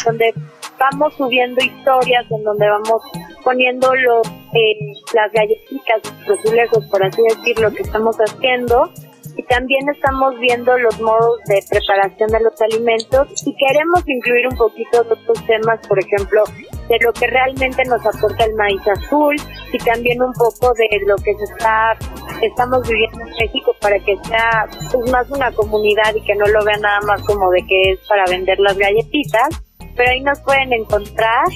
[0.05, 0.33] donde
[0.79, 3.03] vamos subiendo historias, en donde vamos
[3.43, 8.91] poniendo los, eh, las galletitas, los azulejos, por así decirlo, que estamos haciendo
[9.37, 14.57] y también estamos viendo los modos de preparación de los alimentos y queremos incluir un
[14.57, 16.45] poquito de otros temas, por ejemplo,
[16.89, 19.37] de lo que realmente nos aporta el maíz azul
[19.73, 21.97] y también un poco de lo que se está
[22.43, 26.65] estamos viviendo en México para que sea pues, más una comunidad y que no lo
[26.65, 29.63] vean nada más como de que es para vender las galletitas,
[29.97, 31.47] pero ahí nos pueden encontrar.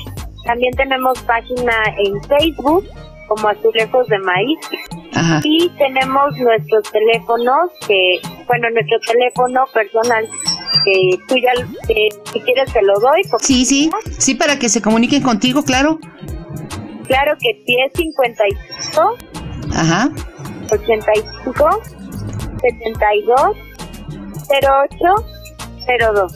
[0.44, 2.86] También tenemos página en Facebook
[3.28, 4.58] como Azulejos de Maíz
[5.44, 10.28] y tenemos nuestros teléfonos, que, bueno, nuestro teléfono personal,
[10.84, 11.52] que tú ya,
[12.32, 13.22] si quieres te lo doy.
[13.40, 15.98] Sí, sí, sí, para que se comuniquen contigo, claro.
[17.06, 19.16] Claro que sí, es 55.
[19.74, 20.10] Ajá.
[20.70, 21.82] 85
[22.60, 23.40] 72
[24.50, 25.14] 08
[26.14, 26.32] 02.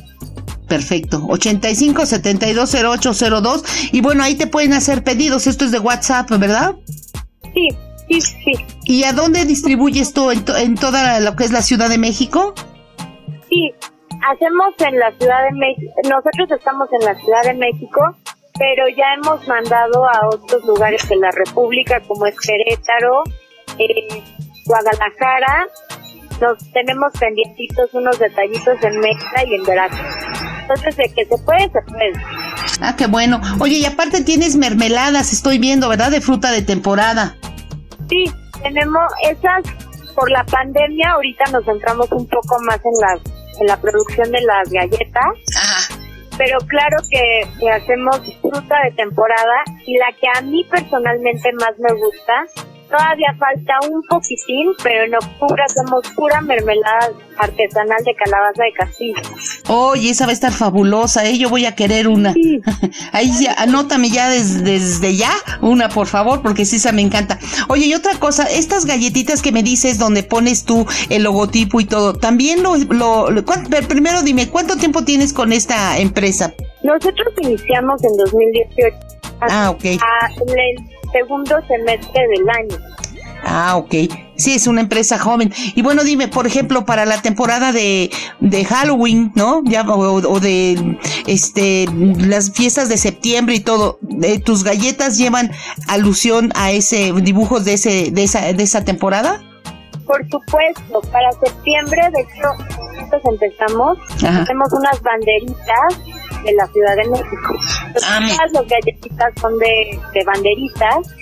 [0.67, 1.27] Perfecto.
[1.29, 3.13] 85 72 08
[3.43, 3.65] 02.
[3.93, 5.47] Y bueno, ahí te pueden hacer pedidos.
[5.47, 6.77] Esto es de WhatsApp, ¿verdad?
[7.55, 7.69] Sí.
[8.21, 8.67] Sí, sí.
[8.85, 10.31] ¿Y a dónde distribuyes tú?
[10.31, 12.55] ¿En, toda lo que es la Ciudad de México?
[13.49, 13.73] Sí,
[14.31, 15.93] hacemos en la Ciudad de México.
[16.05, 18.15] Nosotros estamos en la Ciudad de México,
[18.59, 23.23] pero ya hemos mandado a otros lugares de la República, como es Querétaro,
[23.79, 24.23] eh,
[24.67, 25.69] Guadalajara.
[26.41, 30.01] Nos tenemos pendientitos unos detallitos en México y en Veracruz.
[30.63, 32.13] Entonces, de que se puede, se puede.
[32.81, 33.41] Ah, qué bueno.
[33.61, 36.11] Oye, y aparte tienes mermeladas, estoy viendo, ¿verdad?
[36.11, 37.37] De fruta de temporada.
[38.09, 38.25] Sí,
[38.63, 39.63] tenemos esas,
[40.15, 43.21] por la pandemia ahorita nos centramos un poco más en la,
[43.61, 45.33] en la producción de las galletas.
[46.39, 51.79] Pero claro que, que hacemos fruta de temporada y la que a mí personalmente más
[51.79, 52.47] me gusta
[52.93, 59.23] Todavía falta un poquitín, pero en octubre hacemos pura mermelada artesanal de calabaza de castillo.
[59.69, 61.39] Oye, esa va a estar fabulosa, ¿eh?
[61.39, 62.35] Yo voy a querer una.
[63.13, 65.31] Ahí ya, anótame ya desde, ya
[65.63, 67.39] una, por favor, porque sí, esa me encanta.
[67.69, 71.87] Oye, y otra cosa, estas galletitas que me dices donde pones tú el logotipo y
[71.87, 72.77] todo, también lo...
[72.77, 73.45] lo,
[73.89, 76.53] primero dime, ¿cuánto tiempo tienes con esta empresa?
[76.83, 78.97] Nosotros iniciamos en 2018.
[79.41, 79.85] Ah, ok
[81.13, 82.93] segundo semestre del año.
[83.45, 83.95] Ah, ok.
[84.37, 85.53] Sí, es una empresa joven.
[85.75, 88.11] Y bueno, dime, por ejemplo, para la temporada de,
[88.41, 89.63] de Halloween, ¿no?
[89.65, 91.87] Ya, o, de este
[92.19, 93.99] las fiestas de septiembre y todo,
[94.45, 95.51] ¿tus galletas llevan
[95.89, 99.43] alusión a ese dibujos de ese de esa de esa temporada?
[100.07, 102.49] Por supuesto, para septiembre, de hecho,
[102.97, 106.12] nosotros empezamos, hacemos unas banderitas
[106.45, 107.57] de la Ciudad de México.
[108.05, 111.15] Ah, Todas las galletitas son de, de banderitas.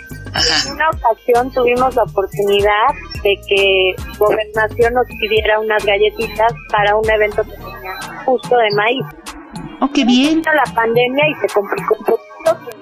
[0.67, 2.89] En una ocasión tuvimos la oportunidad
[3.25, 9.05] de que Gobernación nos pidiera unas galletitas para un evento que tenía justo de maíz.
[9.81, 10.43] Oh, qué bien.
[10.45, 12.81] la pandemia y se complicó un poquito,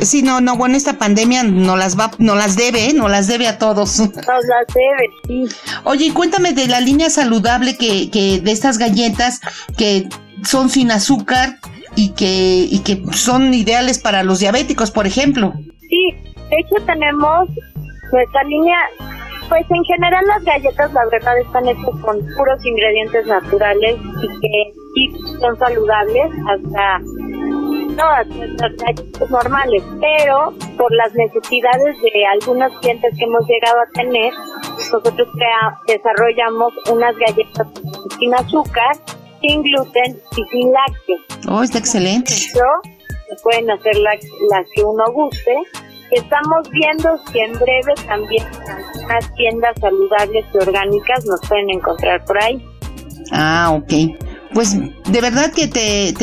[0.00, 2.92] Sí, no, no, bueno, esta pandemia no las va, no las debe, ¿eh?
[2.94, 3.98] no las debe a todos.
[4.00, 5.56] Nos las debe, sí.
[5.84, 9.40] Oye, cuéntame de la línea saludable que, que de estas galletas
[9.76, 10.08] que
[10.44, 11.56] son sin azúcar
[11.96, 15.52] y que, y que son ideales para los diabéticos, por ejemplo.
[15.80, 16.14] Sí,
[16.50, 17.48] de hecho tenemos
[18.12, 18.76] nuestra línea,
[19.48, 24.72] pues en general las galletas la verdad están hechas con puros ingredientes naturales y que
[24.94, 27.00] sí son saludables hasta
[27.96, 33.86] todas nuestras galletas normales, pero por las necesidades de algunos clientes que hemos llegado a
[33.92, 34.32] tener,
[34.92, 37.66] nosotros crea, desarrollamos unas galletas
[38.18, 38.96] sin azúcar
[39.46, 41.48] sin gluten y sin lácteos.
[41.48, 42.32] Oh, está excelente.
[43.42, 45.54] pueden hacer las la que uno guste.
[46.10, 48.44] Estamos viendo si en breve también
[49.08, 52.64] las tiendas saludables y orgánicas nos pueden encontrar por ahí.
[53.32, 56.14] Ah, ok pues de verdad que te,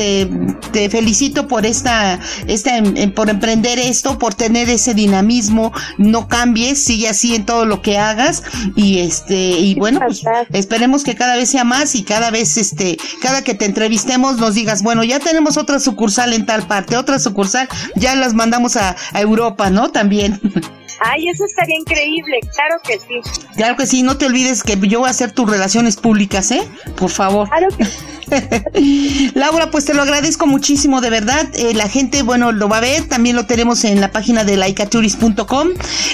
[0.72, 6.28] te, felicito por esta, esta em, em, por emprender esto, por tener ese dinamismo, no
[6.28, 8.44] cambies, sigue así en todo lo que hagas
[8.76, 10.24] y este y bueno, pues
[10.54, 14.56] esperemos que cada vez sea más y cada vez este cada que te entrevistemos nos
[14.56, 18.96] digas, bueno, ya tenemos otra sucursal en tal parte, otra sucursal, ya las mandamos a,
[19.14, 19.92] a Europa, ¿no?
[19.92, 20.40] También.
[21.04, 23.48] Ay, eso estaría increíble, claro que sí.
[23.56, 26.68] Claro que sí, no te olvides que yo voy a hacer tus relaciones públicas, ¿eh?
[26.96, 27.50] Por favor.
[27.50, 27.86] Claro que
[29.34, 31.48] Laura, pues te lo agradezco muchísimo, de verdad.
[31.54, 34.58] Eh, la gente, bueno, lo va a ver, también lo tenemos en la página de
[34.58, 35.70] laicaturis.com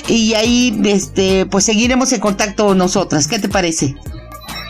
[0.08, 3.28] y ahí, este, pues seguiremos en contacto nosotras.
[3.28, 3.96] ¿Qué te parece?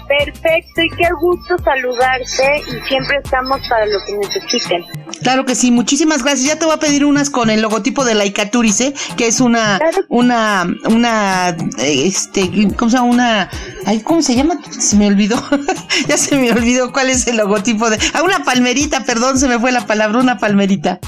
[0.08, 4.86] Perfecto, y qué gusto saludarte y siempre estamos para lo que necesiten.
[5.22, 6.48] Claro que sí, muchísimas gracias.
[6.48, 8.94] Ya te voy a pedir unas con el logotipo de Laicaturis, ¿eh?
[9.18, 13.10] que es una, una, una, este, ¿cómo se llama?
[13.10, 13.50] Una,
[13.86, 14.56] ay, ¿cómo se llama?
[14.72, 15.44] Se me olvidó,
[16.08, 19.60] ya se me olvidó cuál es el logotipo de, ah, una palmerita, perdón, se me
[19.60, 21.00] fue la palabra, una palmerita.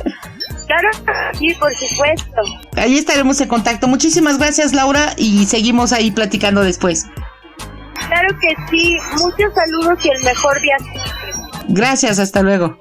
[0.68, 0.90] Claro,
[1.40, 2.42] sí, por supuesto.
[2.76, 3.88] Ahí estaremos en contacto.
[3.88, 7.08] Muchísimas gracias, Laura, y seguimos ahí platicando después.
[8.08, 8.98] Claro que sí.
[9.22, 10.78] Muchos saludos y el mejor día.
[11.70, 12.78] Gracias, hasta luego.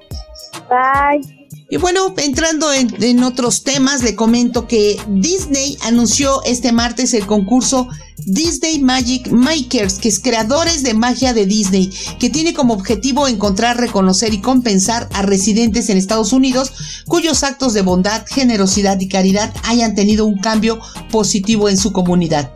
[0.69, 1.39] Bye.
[1.71, 7.87] Y bueno, entrando en, otros temas, le comento que Disney anunció este martes el concurso
[8.25, 13.77] Disney Magic Makers, que es creadores de magia de Disney, que tiene como objetivo encontrar,
[13.77, 19.53] reconocer y compensar a residentes en Estados Unidos cuyos actos de bondad, generosidad y caridad
[19.63, 20.79] hayan tenido un cambio
[21.11, 22.51] positivo en su comunidad.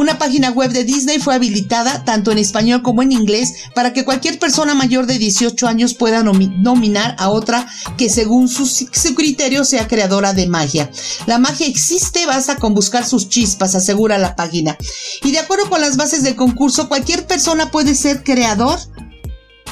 [0.00, 4.06] Una página web de Disney fue habilitada tanto en español como en inglés para que
[4.06, 9.62] cualquier persona mayor de 18 años pueda nominar a otra que según su, su criterio
[9.62, 10.90] sea creadora de magia.
[11.26, 14.78] La magia existe, basta con buscar sus chispas, asegura la página.
[15.22, 18.78] Y de acuerdo con las bases del concurso, cualquier persona puede ser creador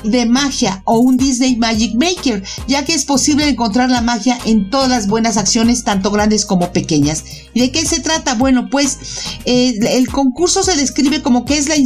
[0.04, 4.70] de magia o un Disney Magic Maker, ya que es posible encontrar la magia en
[4.70, 7.24] todas las buenas acciones, tanto grandes como pequeñas.
[7.54, 8.34] ¿Y de qué se trata?
[8.34, 8.98] Bueno, pues
[9.44, 11.76] eh, el concurso se describe como que es la,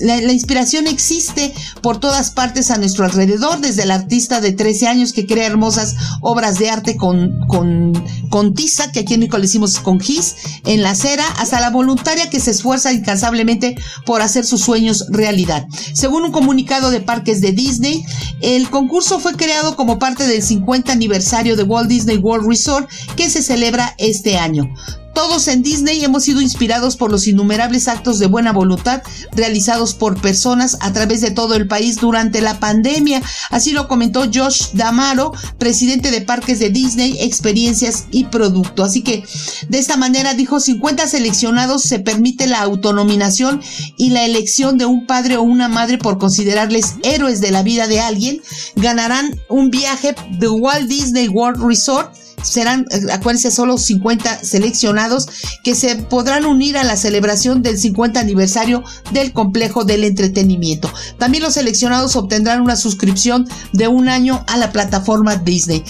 [0.00, 1.52] la, inspiración existe
[1.82, 5.96] por todas partes a nuestro alrededor, desde el artista de 13 años que crea hermosas
[6.20, 10.82] obras de arte con, con, tiza, que aquí en México le decimos con gis, en
[10.82, 15.66] la cera, hasta la voluntaria que se esfuerza incansablemente por hacer sus sueños realidad.
[15.94, 18.04] Según un comunicado de Parques de Disney.
[18.40, 23.30] El concurso fue creado como parte del 50 aniversario de Walt Disney World Resort que
[23.30, 24.72] se celebra este año.
[25.16, 29.02] Todos en Disney hemos sido inspirados por los innumerables actos de buena voluntad
[29.32, 33.22] realizados por personas a través de todo el país durante la pandemia.
[33.48, 38.84] Así lo comentó Josh Damaro, presidente de Parques de Disney, Experiencias y Producto.
[38.84, 39.24] Así que
[39.70, 43.62] de esta manera dijo 50 seleccionados se permite la autonominación
[43.96, 47.86] y la elección de un padre o una madre por considerarles héroes de la vida
[47.86, 48.42] de alguien.
[48.74, 55.28] Ganarán un viaje de Walt Disney World Resort serán, eh, acuérdense, solo 50 seleccionados
[55.62, 58.82] que se podrán unir a la celebración del 50 aniversario
[59.12, 60.92] del complejo del entretenimiento.
[61.18, 65.82] También los seleccionados obtendrán una suscripción de un año a la plataforma Disney.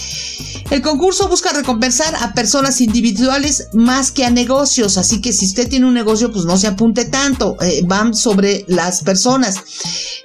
[0.69, 5.69] El concurso busca recompensar a personas individuales más que a negocios, así que si usted
[5.69, 9.55] tiene un negocio, pues no se apunte tanto, eh, van sobre las personas.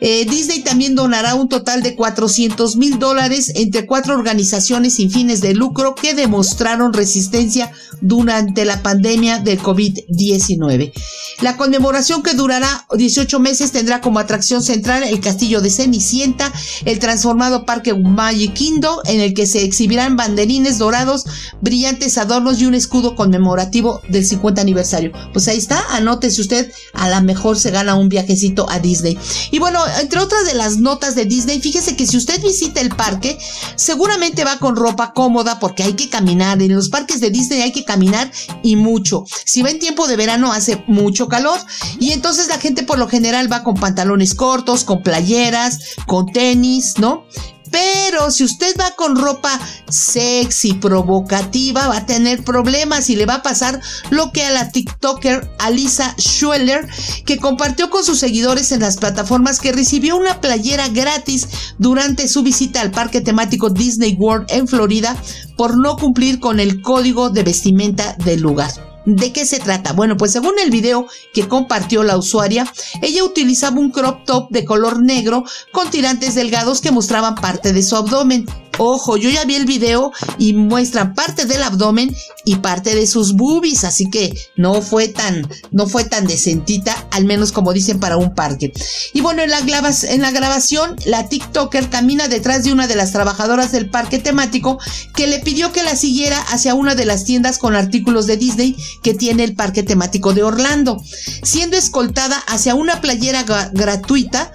[0.00, 5.40] Eh, Disney también donará un total de 400 mil dólares entre cuatro organizaciones sin fines
[5.40, 10.92] de lucro que demostraron resistencia durante la pandemia del COVID-19.
[11.40, 16.52] La conmemoración que durará 18 meses tendrá como atracción central el castillo de Cenicienta,
[16.84, 21.24] el transformado parque Magic Kingdom, en el que se exhibirán banderines dorados,
[21.60, 25.10] brillantes adornos y un escudo conmemorativo del 50 aniversario.
[25.32, 29.18] Pues ahí está, anótese usted, a lo mejor se gana un viajecito a Disney.
[29.50, 32.90] Y bueno, entre otras de las notas de Disney, fíjese que si usted visita el
[32.90, 33.38] parque,
[33.74, 36.62] seguramente va con ropa cómoda porque hay que caminar.
[36.62, 38.30] En los parques de Disney hay que caminar
[38.62, 39.24] y mucho.
[39.44, 41.58] Si va en tiempo de verano hace mucho calor
[41.98, 46.94] y entonces la gente por lo general va con pantalones cortos, con playeras, con tenis,
[46.98, 47.24] ¿no?
[47.72, 49.58] Pero si usted va con ropa
[49.88, 54.70] sexy, provocativa, va a tener problemas y le va a pasar lo que a la
[54.70, 56.86] TikToker Alisa Schweller,
[57.24, 61.48] que compartió con sus seguidores en las plataformas que recibió una playera gratis
[61.78, 65.16] durante su visita al parque temático Disney World en Florida
[65.56, 68.91] por no cumplir con el código de vestimenta del lugar.
[69.04, 69.92] ¿De qué se trata?
[69.92, 74.64] Bueno, pues según el video que compartió la usuaria, ella utilizaba un crop top de
[74.64, 78.46] color negro con tirantes delgados que mostraban parte de su abdomen.
[78.78, 82.14] Ojo, yo ya vi el video y muestran parte del abdomen
[82.44, 87.24] y parte de sus boobies, así que no fue tan, no fue tan decentita, al
[87.24, 88.72] menos como dicen para un parque.
[89.12, 93.12] Y bueno, en la, en la grabación, la TikToker camina detrás de una de las
[93.12, 94.78] trabajadoras del parque temático
[95.14, 98.76] que le pidió que la siguiera hacia una de las tiendas con artículos de Disney
[99.02, 101.02] que tiene el parque temático de Orlando,
[101.42, 104.50] siendo escoltada hacia una playera gratuita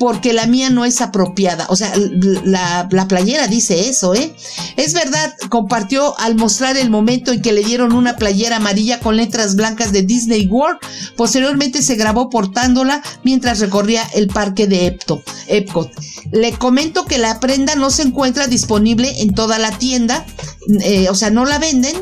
[0.00, 1.66] porque la mía no es apropiada.
[1.68, 1.92] O sea,
[2.42, 4.34] la, playera dice eso, ¿eh?
[4.76, 9.18] Es verdad, compartió al mostrar el momento en que le dieron una playera amarilla con
[9.18, 10.78] letras blancas de Disney World.
[11.18, 14.86] Posteriormente se grabó portándola mientras recorría el parque de
[15.48, 15.90] Epcot.
[16.32, 20.24] Le comento que la prenda no se encuentra disponible en toda la tienda,
[20.82, 21.94] eh, o sea, no la venden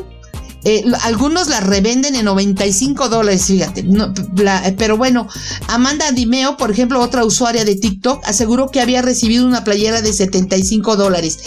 [0.65, 3.81] eh, algunos la revenden en 95 dólares, fíjate.
[3.81, 5.27] Eh, pero bueno,
[5.67, 10.11] Amanda Dimeo, por ejemplo, otra usuaria de TikTok, aseguró que había recibido una playera de
[10.11, 11.39] 75 dólares.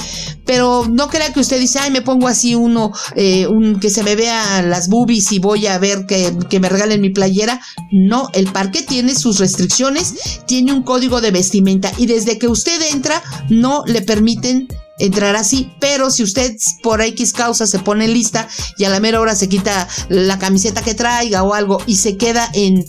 [0.47, 4.03] Pero no crea que usted dice, ay, me pongo así uno, eh, un, que se
[4.03, 7.61] me vea las boobies y voy a ver que, que me regalen mi playera.
[7.91, 12.81] No, el parque tiene sus restricciones, tiene un código de vestimenta y desde que usted
[12.91, 18.49] entra no le permiten entrar así, pero si usted por X causa se pone lista
[18.79, 22.17] y a la mera hora se quita la camiseta que traiga o algo y se
[22.17, 22.85] queda en,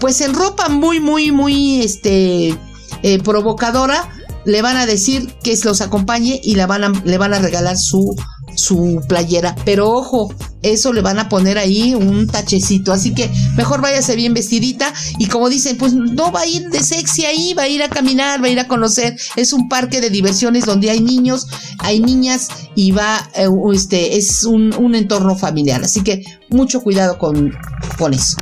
[0.00, 2.56] pues en ropa muy, muy, muy, este,
[3.02, 4.08] eh, provocadora,
[4.44, 8.16] le van a decir que los acompañe y le van le van a regalar su
[8.58, 9.54] su playera.
[9.64, 12.92] Pero ojo, eso le van a poner ahí un tachecito.
[12.92, 14.92] Así que mejor váyase bien vestidita.
[15.18, 17.88] Y como dicen, pues no va a ir de sexy ahí, va a ir a
[17.88, 19.16] caminar, va a ir a conocer.
[19.36, 21.46] Es un parque de diversiones donde hay niños,
[21.78, 25.82] hay niñas y va, eh, este, es un, un, entorno familiar.
[25.84, 27.52] Así que mucho cuidado con,
[27.98, 28.36] con eso.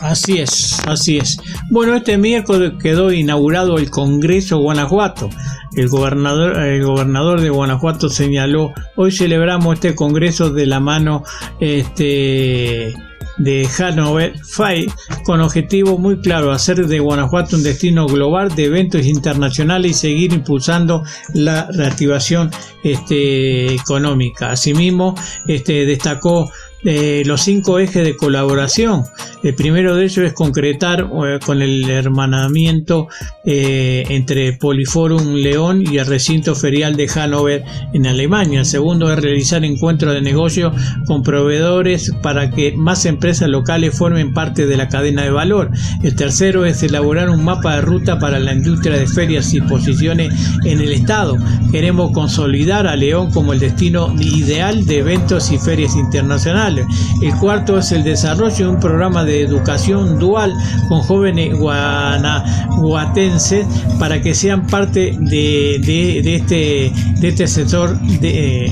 [0.00, 1.38] Así es, así es.
[1.70, 5.30] Bueno, este miércoles quedó inaugurado el Congreso Guanajuato.
[5.74, 11.22] El gobernador, el gobernador de Guanajuato señaló, hoy celebramos este Congreso de la mano
[11.60, 12.92] este,
[13.38, 14.86] de Hanover Fay
[15.24, 20.32] con objetivo muy claro, hacer de Guanajuato un destino global de eventos internacionales y seguir
[20.32, 22.50] impulsando la reactivación
[22.82, 24.50] este, económica.
[24.50, 25.14] Asimismo,
[25.46, 26.50] este, destacó
[26.84, 29.04] eh, los cinco ejes de colaboración.
[29.44, 33.08] El primero de ellos es concretar eh, con el hermanamiento
[33.44, 38.60] eh, entre Poliforum León y el recinto ferial de Hannover en Alemania.
[38.60, 40.72] El segundo es realizar encuentros de negocio
[41.06, 45.70] con proveedores para que más empresas locales formen parte de la cadena de valor.
[46.02, 50.32] El tercero es elaborar un mapa de ruta para la industria de ferias y exposiciones
[50.64, 51.36] en el estado.
[51.70, 57.78] Queremos consolidar a León como el destino ideal de eventos y ferias internacionales el cuarto
[57.78, 60.52] es el desarrollo de un programa de educación dual
[60.88, 63.66] con jóvenes guanajuatenses
[63.98, 66.92] para que sean parte de, este,
[67.22, 68.70] este sector de,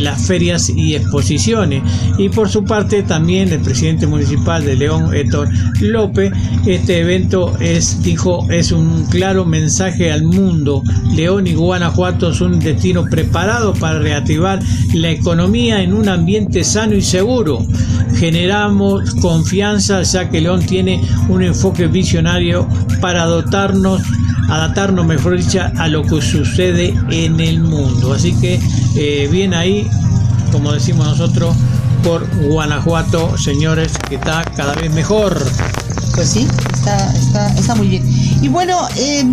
[0.00, 1.82] las ferias y exposiciones.
[2.18, 5.48] Y por su parte también el presidente municipal de León, Héctor
[5.80, 6.32] López,
[6.66, 10.82] este evento es, dijo, es un claro mensaje al mundo.
[11.14, 14.60] León y Guanajuato son un destino preparado para reactivar
[14.94, 17.39] la economía en un ambiente sano y seguro
[18.16, 22.68] Generamos confianza ya que León tiene un enfoque visionario
[23.00, 24.02] para dotarnos
[24.50, 28.12] adaptarnos, mejor dicho, a lo que sucede en el mundo.
[28.12, 28.60] Así que
[28.96, 29.88] eh, bien ahí,
[30.50, 31.54] como decimos nosotros,
[32.02, 35.38] por Guanajuato, señores, que está cada vez mejor.
[36.14, 38.02] Pues sí, está, está, está muy bien.
[38.42, 39.24] Y bueno, eh,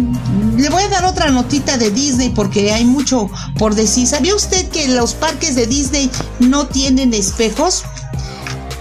[0.58, 4.06] le voy a dar otra notita de Disney porque hay mucho por decir.
[4.08, 7.84] ¿Sabía usted que los parques de Disney no tienen espejos?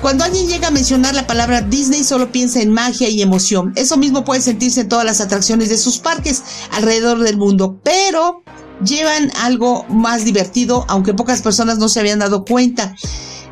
[0.06, 3.72] Cuando alguien llega a mencionar la palabra Disney solo piensa en magia y emoción.
[3.74, 8.44] Eso mismo puede sentirse en todas las atracciones de sus parques alrededor del mundo, pero
[8.84, 12.94] llevan algo más divertido, aunque pocas personas no se habían dado cuenta.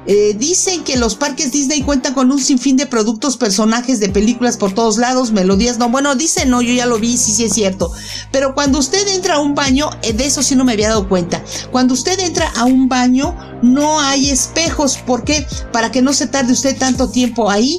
[0.07, 4.57] Eh, dicen que los parques Disney cuentan con un sinfín de productos, personajes de películas
[4.57, 7.52] por todos lados, melodías, no, bueno, dicen no, yo ya lo vi, sí, sí es
[7.52, 7.90] cierto.
[8.30, 11.09] Pero cuando usted entra a un baño, eh, de eso sí no me había dado
[11.09, 11.42] cuenta.
[11.70, 14.98] Cuando usted entra a un baño, no hay espejos.
[14.98, 15.46] ¿Por qué?
[15.72, 17.78] Para que no se tarde usted tanto tiempo ahí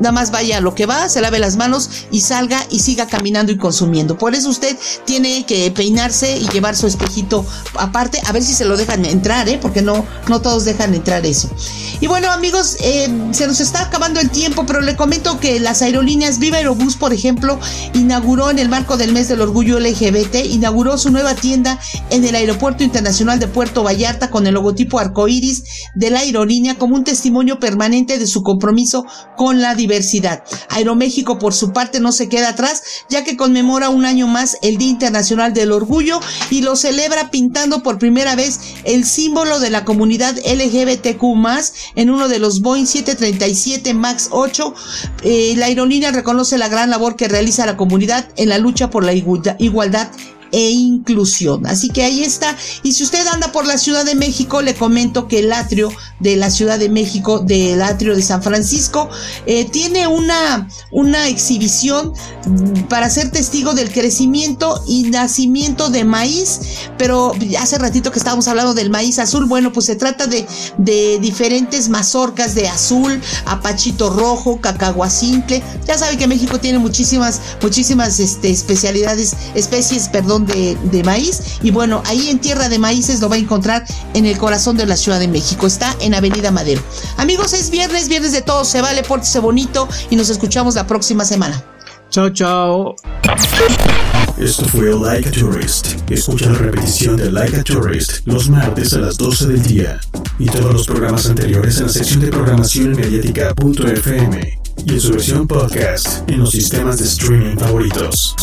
[0.00, 3.06] nada más vaya a lo que va, se lave las manos y salga y siga
[3.06, 4.18] caminando y consumiendo.
[4.18, 7.44] Por eso usted tiene que peinarse y llevar su espejito
[7.78, 9.58] aparte, a ver si se lo dejan entrar, ¿eh?
[9.60, 11.50] porque no, no todos dejan entrar eso.
[12.00, 15.82] Y bueno, amigos, eh, se nos está acabando el tiempo, pero le comento que las
[15.82, 17.58] aerolíneas Viva Aerobús, por ejemplo,
[17.94, 21.78] inauguró en el marco del mes del orgullo LGBT, inauguró su nueva tienda
[22.10, 25.64] en el Aeropuerto Internacional de Puerto Vallarta con el logotipo arcoíris
[25.94, 29.04] de la aerolínea como un testimonio permanente de su compromiso
[29.36, 29.74] con la
[30.68, 34.76] Aeroméxico, por su parte, no se queda atrás, ya que conmemora un año más el
[34.76, 36.20] Día Internacional del Orgullo
[36.50, 41.22] y lo celebra pintando por primera vez el símbolo de la comunidad LGBTQ
[41.96, 44.74] en uno de los Boeing 737 MAX 8.
[45.22, 49.04] Eh, la aerolínea reconoce la gran labor que realiza la comunidad en la lucha por
[49.04, 50.10] la igualdad
[50.52, 51.66] e inclusión.
[51.66, 52.56] Así que ahí está.
[52.82, 55.90] Y si usted anda por la Ciudad de México, le comento que el atrio
[56.20, 59.08] de la Ciudad de México, del atrio de San Francisco,
[59.46, 62.12] eh, tiene una, una exhibición
[62.46, 66.60] mm, para ser testigo del crecimiento y nacimiento de maíz.
[66.98, 70.46] Pero hace ratito que estábamos hablando del maíz azul, bueno, pues se trata de,
[70.76, 75.62] de diferentes mazorcas de azul, apachito rojo, cacahuacincle.
[75.86, 81.58] Ya sabe que México tiene muchísimas, muchísimas este, especialidades, especies, perdón, de, maíz.
[81.62, 83.84] Y bueno, ahí en Tierra de Maíces lo va a encontrar
[84.14, 85.66] en el corazón de la Ciudad de México.
[85.66, 86.82] Está en Avenida Madero.
[87.16, 91.24] Amigos, es viernes, viernes de todo se vale, pórtese bonito y nos escuchamos la próxima
[91.24, 91.62] semana.
[92.10, 92.96] Chao, chao.
[94.38, 96.10] Esto fue Like a Tourist.
[96.10, 100.00] Escucha la repetición de Like a Tourist los martes a las 12 del día
[100.38, 105.46] y todos los programas anteriores en la sección de programación mediática.fm y en su versión
[105.46, 108.34] podcast en los sistemas de streaming favoritos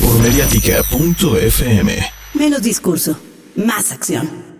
[0.00, 2.06] por mediática.fm.
[2.34, 3.18] Menos discurso,
[3.56, 4.59] más acción.